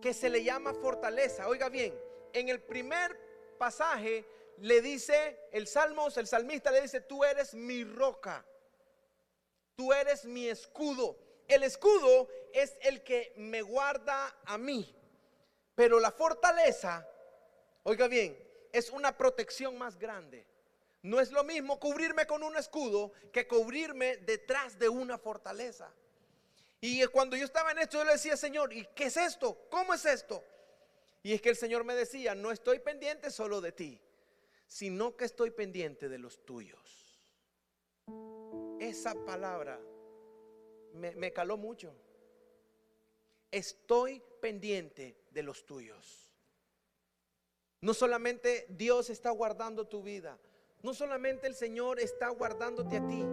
que 0.00 0.14
se 0.14 0.30
le 0.30 0.44
llama 0.44 0.74
fortaleza. 0.74 1.48
Oiga 1.48 1.68
bien, 1.68 1.98
en 2.32 2.48
el 2.48 2.62
primer 2.62 3.18
pasaje 3.58 4.24
le 4.58 4.80
dice 4.80 5.48
el 5.52 5.66
Salmos, 5.66 6.16
el 6.16 6.26
salmista 6.26 6.70
le 6.70 6.82
dice, 6.82 7.00
tú 7.00 7.24
eres 7.24 7.54
mi 7.54 7.84
roca, 7.84 8.44
tú 9.74 9.92
eres 9.92 10.24
mi 10.24 10.48
escudo. 10.48 11.16
El 11.48 11.62
escudo 11.64 12.28
es 12.52 12.76
el 12.82 13.02
que 13.02 13.32
me 13.36 13.62
guarda 13.62 14.36
a 14.44 14.56
mí, 14.58 14.94
pero 15.74 15.98
la 15.98 16.10
fortaleza, 16.10 17.06
oiga 17.82 18.06
bien, 18.08 18.38
es 18.72 18.90
una 18.90 19.16
protección 19.16 19.76
más 19.76 19.98
grande. 19.98 20.46
No 21.02 21.20
es 21.20 21.32
lo 21.32 21.42
mismo 21.42 21.80
cubrirme 21.80 22.26
con 22.26 22.42
un 22.42 22.56
escudo 22.56 23.12
que 23.32 23.46
cubrirme 23.48 24.18
detrás 24.18 24.78
de 24.78 24.88
una 24.88 25.18
fortaleza. 25.18 25.92
Y 26.80 27.04
cuando 27.06 27.36
yo 27.36 27.44
estaba 27.44 27.72
en 27.72 27.78
esto, 27.78 27.98
yo 27.98 28.04
le 28.04 28.12
decía, 28.12 28.36
Señor, 28.36 28.72
¿y 28.72 28.86
qué 28.94 29.04
es 29.04 29.16
esto? 29.16 29.66
¿Cómo 29.68 29.94
es 29.94 30.04
esto? 30.04 30.44
Y 31.22 31.32
es 31.32 31.40
que 31.40 31.50
el 31.50 31.56
Señor 31.56 31.84
me 31.84 31.94
decía, 31.94 32.34
no 32.34 32.50
estoy 32.50 32.78
pendiente 32.78 33.30
solo 33.30 33.60
de 33.60 33.72
ti, 33.72 34.00
sino 34.66 35.16
que 35.16 35.24
estoy 35.24 35.50
pendiente 35.50 36.08
de 36.08 36.18
los 36.18 36.44
tuyos. 36.44 37.20
Esa 38.80 39.14
palabra 39.24 39.80
me, 40.94 41.14
me 41.16 41.32
caló 41.32 41.56
mucho. 41.56 41.94
Estoy 43.50 44.22
pendiente 44.40 45.16
de 45.30 45.42
los 45.42 45.66
tuyos. 45.66 46.32
No 47.80 47.94
solamente 47.94 48.66
Dios 48.68 49.10
está 49.10 49.30
guardando 49.30 49.86
tu 49.86 50.02
vida, 50.02 50.38
no 50.82 50.94
solamente 50.94 51.46
el 51.46 51.54
Señor 51.54 52.00
está 52.00 52.28
guardándote 52.30 52.96
a 52.96 53.06
ti, 53.06 53.24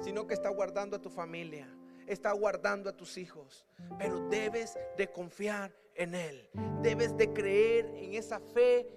sino 0.00 0.26
que 0.26 0.34
está 0.34 0.48
guardando 0.48 0.96
a 0.96 1.00
tu 1.00 1.08
familia, 1.08 1.68
está 2.06 2.32
guardando 2.32 2.90
a 2.90 2.96
tus 2.96 3.16
hijos. 3.16 3.66
Pero 3.98 4.28
debes 4.28 4.76
de 4.96 5.10
confiar 5.10 5.72
en 5.94 6.14
Él. 6.14 6.50
Debes 6.82 7.16
de 7.16 7.32
creer 7.32 7.86
en 7.96 8.14
esa 8.14 8.40
fe 8.40 8.88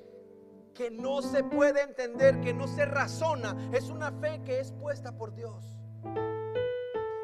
que 0.74 0.90
no 0.90 1.22
se 1.22 1.44
puede 1.44 1.82
entender, 1.82 2.42
que 2.42 2.54
no 2.54 2.68
se 2.68 2.86
razona. 2.86 3.70
Es 3.74 3.90
una 3.90 4.12
fe 4.12 4.42
que 4.44 4.60
es 4.60 4.72
puesta 4.72 5.16
por 5.16 5.34
Dios. 5.36 5.64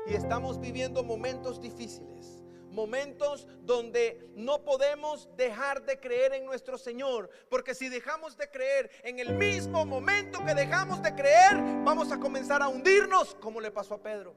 Y 0.06 0.14
estamos 0.14 0.60
viviendo 0.60 1.04
momentos 1.04 1.62
difíciles 1.62 2.43
momentos 2.74 3.48
donde 3.62 4.28
no 4.36 4.64
podemos 4.64 5.30
dejar 5.38 5.84
de 5.84 6.00
creer 6.00 6.34
en 6.34 6.46
nuestro 6.46 6.78
Señor, 6.78 7.30
porque 7.50 7.76
si 7.76 7.88
dejamos 7.88 8.36
de 8.36 8.50
creer 8.50 8.90
en 9.04 9.20
el 9.20 9.34
mismo 9.34 9.86
momento 9.86 10.44
que 10.44 10.54
dejamos 10.54 11.02
de 11.02 11.14
creer, 11.14 11.56
vamos 11.84 12.12
a 12.12 12.20
comenzar 12.20 12.62
a 12.62 12.68
hundirnos 12.68 13.36
como 13.36 13.62
le 13.62 13.72
pasó 13.72 13.96
a 13.96 14.02
Pedro. 14.02 14.36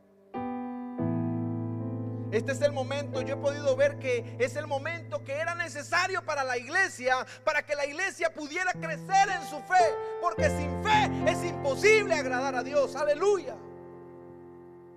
Este 2.33 2.53
es 2.53 2.61
el 2.61 2.72
momento, 2.72 3.22
yo 3.22 3.35
he 3.35 3.38
podido 3.38 3.77
ver 3.77 3.99
que 3.99 4.37
es 4.38 4.57
el 4.57 4.66
momento 4.66 5.22
que 5.25 5.33
era 5.33 5.55
necesario 5.55 6.25
para 6.25 6.42
la 6.42 6.59
iglesia, 6.59 7.25
para 7.44 7.64
que 7.64 7.75
la 7.75 7.87
iglesia 7.87 8.35
pudiera 8.35 8.72
crecer 8.72 9.29
en 9.31 9.49
su 9.49 9.61
fe, 9.61 9.94
porque 10.20 10.51
sin 10.51 10.83
fe 10.83 11.31
es 11.31 11.44
imposible 11.44 12.14
agradar 12.14 12.57
a 12.57 12.62
Dios, 12.62 12.96
aleluya. 12.96 13.57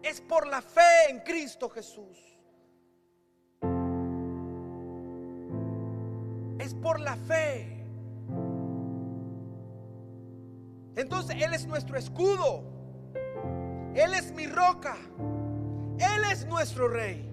Es 0.02 0.22
por 0.22 0.48
la 0.48 0.62
fe 0.62 1.10
en 1.10 1.20
Cristo 1.20 1.70
Jesús. 1.70 2.29
Por 6.82 7.00
la 7.00 7.16
fe. 7.16 7.86
Entonces 10.96 11.38
Él 11.42 11.54
es 11.54 11.66
nuestro 11.66 11.98
escudo. 11.98 12.64
Él 13.96 14.14
es 14.14 14.32
mi 14.32 14.48
roca. 14.48 14.96
Él 15.98 16.24
es 16.32 16.46
nuestro 16.46 16.88
rey. 16.88 17.26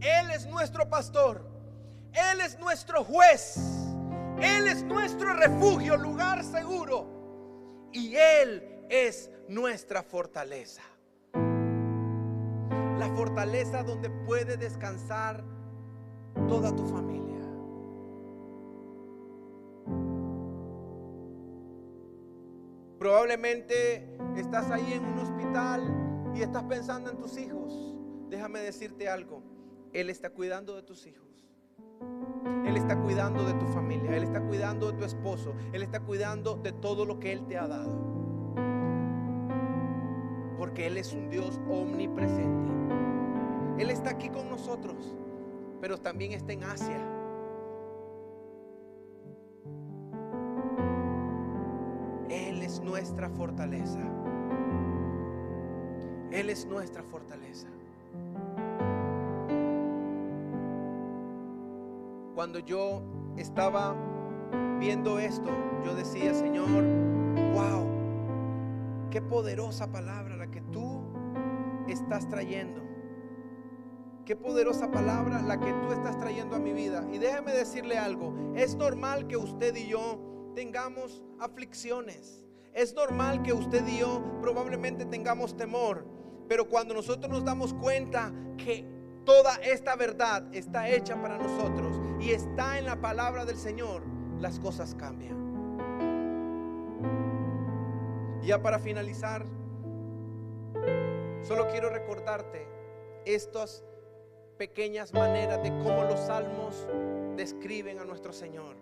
Él 0.00 0.30
es 0.30 0.46
nuestro 0.46 0.88
pastor. 0.88 1.46
Él 2.12 2.40
es 2.40 2.58
nuestro 2.58 3.04
juez. 3.04 3.56
Él 4.40 4.66
es 4.66 4.82
nuestro 4.82 5.34
refugio, 5.34 5.96
lugar 5.96 6.44
seguro. 6.44 7.88
Y 7.92 8.14
Él 8.16 8.86
es 8.88 9.30
nuestra 9.48 10.02
fortaleza. 10.02 10.82
La 12.98 13.08
fortaleza 13.16 13.82
donde 13.82 14.10
puede 14.10 14.56
descansar 14.56 15.42
toda 16.48 16.74
tu 16.74 16.86
familia. 16.86 17.33
Probablemente 23.04 24.16
estás 24.34 24.70
ahí 24.70 24.94
en 24.94 25.04
un 25.04 25.18
hospital 25.18 26.32
y 26.34 26.40
estás 26.40 26.62
pensando 26.62 27.10
en 27.10 27.18
tus 27.18 27.36
hijos, 27.36 27.94
déjame 28.30 28.60
decirte 28.60 29.10
algo. 29.10 29.42
Él 29.92 30.08
está 30.08 30.30
cuidando 30.30 30.74
de 30.74 30.84
tus 30.84 31.06
hijos. 31.06 31.46
Él 32.64 32.78
está 32.78 32.98
cuidando 32.98 33.44
de 33.44 33.52
tu 33.60 33.66
familia. 33.66 34.16
Él 34.16 34.22
está 34.22 34.40
cuidando 34.40 34.90
de 34.90 34.96
tu 34.96 35.04
esposo. 35.04 35.54
Él 35.74 35.82
está 35.82 36.00
cuidando 36.00 36.56
de 36.56 36.72
todo 36.72 37.04
lo 37.04 37.20
que 37.20 37.32
Él 37.32 37.46
te 37.46 37.58
ha 37.58 37.68
dado. 37.68 37.92
Porque 40.56 40.86
Él 40.86 40.96
es 40.96 41.12
un 41.12 41.28
Dios 41.28 41.60
omnipresente. 41.68 42.72
Él 43.82 43.90
está 43.90 44.12
aquí 44.12 44.30
con 44.30 44.48
nosotros, 44.48 45.14
pero 45.78 45.98
también 45.98 46.32
está 46.32 46.54
en 46.54 46.64
Asia. 46.64 47.13
Nuestra 52.84 53.30
fortaleza. 53.30 54.00
Él 56.30 56.50
es 56.50 56.66
nuestra 56.66 57.02
fortaleza. 57.02 57.68
Cuando 62.34 62.58
yo 62.58 63.02
estaba 63.36 63.94
viendo 64.78 65.18
esto, 65.18 65.50
yo 65.84 65.94
decía, 65.94 66.34
Señor, 66.34 66.84
wow, 67.54 67.86
qué 69.10 69.22
poderosa 69.22 69.90
palabra 69.90 70.36
la 70.36 70.50
que 70.50 70.60
tú 70.60 71.02
estás 71.88 72.28
trayendo. 72.28 72.82
Qué 74.24 74.36
poderosa 74.36 74.90
palabra 74.90 75.42
la 75.42 75.60
que 75.60 75.72
tú 75.72 75.92
estás 75.92 76.18
trayendo 76.18 76.56
a 76.56 76.58
mi 76.58 76.72
vida. 76.72 77.06
Y 77.12 77.18
déjeme 77.18 77.52
decirle 77.52 77.98
algo, 77.98 78.34
es 78.54 78.74
normal 78.74 79.26
que 79.26 79.36
usted 79.36 79.76
y 79.76 79.86
yo 79.86 80.18
tengamos 80.54 81.22
aflicciones. 81.38 82.43
Es 82.74 82.92
normal 82.92 83.44
que 83.44 83.52
usted 83.52 83.86
y 83.86 83.98
yo 83.98 84.20
probablemente 84.40 85.04
tengamos 85.04 85.56
temor. 85.56 86.04
Pero 86.48 86.68
cuando 86.68 86.92
nosotros 86.92 87.30
nos 87.30 87.44
damos 87.44 87.72
cuenta 87.72 88.32
que 88.58 88.84
toda 89.24 89.54
esta 89.62 89.94
verdad 89.94 90.52
está 90.52 90.88
hecha 90.88 91.20
para 91.22 91.38
nosotros 91.38 92.00
y 92.20 92.30
está 92.30 92.78
en 92.78 92.86
la 92.86 93.00
palabra 93.00 93.44
del 93.44 93.56
Señor, 93.56 94.02
las 94.40 94.58
cosas 94.58 94.94
cambian. 94.96 95.44
Ya 98.42 98.60
para 98.60 98.80
finalizar, 98.80 99.46
solo 101.42 101.68
quiero 101.68 101.90
recordarte 101.90 102.66
estas 103.24 103.84
pequeñas 104.58 105.14
maneras 105.14 105.62
de 105.62 105.70
cómo 105.78 106.02
los 106.02 106.18
salmos 106.20 106.86
describen 107.36 108.00
a 108.00 108.04
nuestro 108.04 108.32
Señor. 108.32 108.76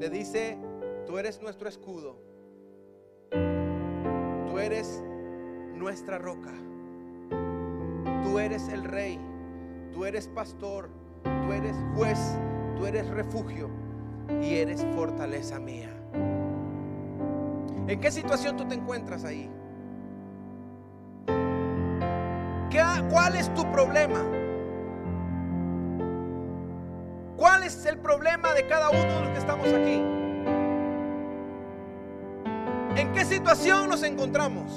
Le 0.00 0.08
dice, 0.08 0.58
tú 1.06 1.18
eres 1.18 1.40
nuestro 1.40 1.68
escudo, 1.68 2.29
tú 3.30 4.58
eres 4.58 5.02
nuestra 5.74 6.18
roca. 6.18 6.52
Tú 8.22 8.38
eres 8.38 8.68
el 8.68 8.84
rey, 8.84 9.18
tú 9.92 10.04
eres 10.04 10.28
pastor, 10.28 10.90
tú 11.22 11.52
eres 11.52 11.76
juez, 11.96 12.18
tú 12.76 12.86
eres 12.86 13.08
refugio 13.08 13.68
y 14.40 14.54
eres 14.54 14.86
fortaleza 14.94 15.58
mía. 15.58 15.90
¿En 17.88 18.00
qué 18.00 18.10
situación 18.10 18.56
tú 18.56 18.66
te 18.66 18.74
encuentras 18.74 19.24
ahí? 19.24 19.50
¿Cuál 23.10 23.34
es 23.34 23.52
tu 23.54 23.62
problema? 23.72 24.20
¿Cuál 27.36 27.64
es 27.64 27.84
el 27.86 27.98
problema 27.98 28.54
de 28.54 28.66
cada 28.66 28.90
uno 28.90 29.00
de 29.00 29.20
los 29.20 29.28
que 29.30 29.38
estamos 29.38 29.66
aquí? 29.66 30.19
¿En 33.10 33.16
qué 33.16 33.24
situación 33.24 33.88
nos 33.88 34.04
encontramos? 34.04 34.70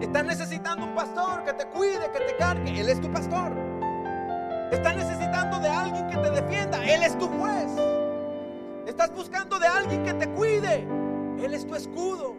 Estás 0.00 0.24
necesitando 0.24 0.86
un 0.86 0.94
pastor 0.94 1.44
que 1.44 1.52
te 1.52 1.66
cuide, 1.66 2.10
que 2.12 2.20
te 2.20 2.34
cargue. 2.38 2.80
Él 2.80 2.88
es 2.88 2.98
tu 3.02 3.12
pastor. 3.12 3.52
Estás 4.72 4.96
necesitando 4.96 5.58
de 5.58 5.68
alguien 5.68 6.08
que 6.08 6.16
te 6.16 6.30
defienda. 6.30 6.82
Él 6.82 7.02
es 7.02 7.18
tu 7.18 7.28
juez. 7.28 7.70
Estás 8.86 9.14
buscando 9.14 9.58
de 9.58 9.66
alguien 9.66 10.02
que 10.02 10.14
te 10.14 10.30
cuide. 10.30 10.88
Él 11.44 11.52
es 11.52 11.66
tu 11.66 11.74
escudo. 11.74 12.34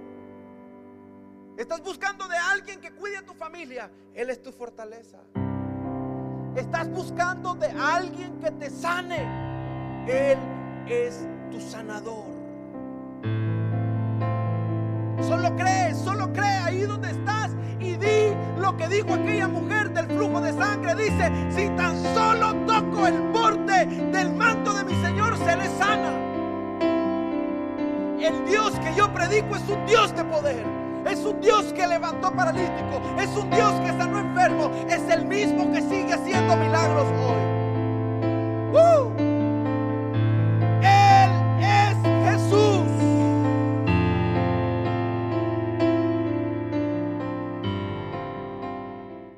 Estás 1.57 1.83
buscando 1.83 2.27
de 2.27 2.37
alguien 2.37 2.81
que 2.81 2.89
cuide 2.89 3.17
a 3.17 3.21
tu 3.21 3.35
familia. 3.35 3.91
Él 4.15 4.31
es 4.31 4.41
tu 4.41 4.51
fortaleza. 4.51 5.19
Estás 6.55 6.89
buscando 6.89 7.53
de 7.53 7.67
alguien 7.67 8.39
que 8.39 8.49
te 8.49 8.71
sane. 8.71 10.07
Él 10.07 10.39
es 10.87 11.23
tu 11.51 11.61
sanador. 11.61 12.36
Solo 15.27 15.53
cree, 15.57 15.93
solo 15.93 16.31
cree 16.31 16.57
ahí 16.65 16.81
donde 16.83 17.11
estás 17.11 17.51
y 17.81 17.97
di 17.97 18.33
lo 18.59 18.77
que 18.77 18.87
dijo 18.87 19.13
aquella 19.13 19.49
mujer 19.49 19.93
del 19.93 20.05
flujo 20.07 20.39
de 20.39 20.53
sangre. 20.53 20.95
Dice, 20.95 21.31
si 21.49 21.69
tan 21.75 22.01
solo 22.15 22.55
toco 22.65 23.07
el 23.07 23.21
borde 23.33 23.85
del 23.85 24.33
manto 24.33 24.73
de 24.73 24.85
mi 24.85 24.95
Señor, 25.03 25.37
se 25.37 25.57
le 25.57 25.67
sana. 25.77 26.13
El 28.21 28.45
Dios 28.45 28.71
que 28.79 28.95
yo 28.95 29.13
predico 29.13 29.57
es 29.57 29.67
un 29.67 29.85
Dios 29.85 30.15
de 30.15 30.23
poder. 30.23 30.65
Es 31.05 31.19
un 31.25 31.39
Dios 31.41 31.73
que 31.73 31.85
levantó 31.85 32.31
paralítico. 32.31 33.01
Es 33.19 33.29
un 33.35 33.49
Dios 33.49 33.73
que 33.81 33.89
sanó 33.89 34.19
enfermo. 34.19 34.71
Es 34.89 35.01
el 35.09 35.25
mismo 35.25 35.69
que 35.71 35.81
sigue 35.81 36.13
haciendo 36.13 36.55
milagros 36.55 37.07
hoy. 37.19 37.57
¡Uh! 38.73 39.16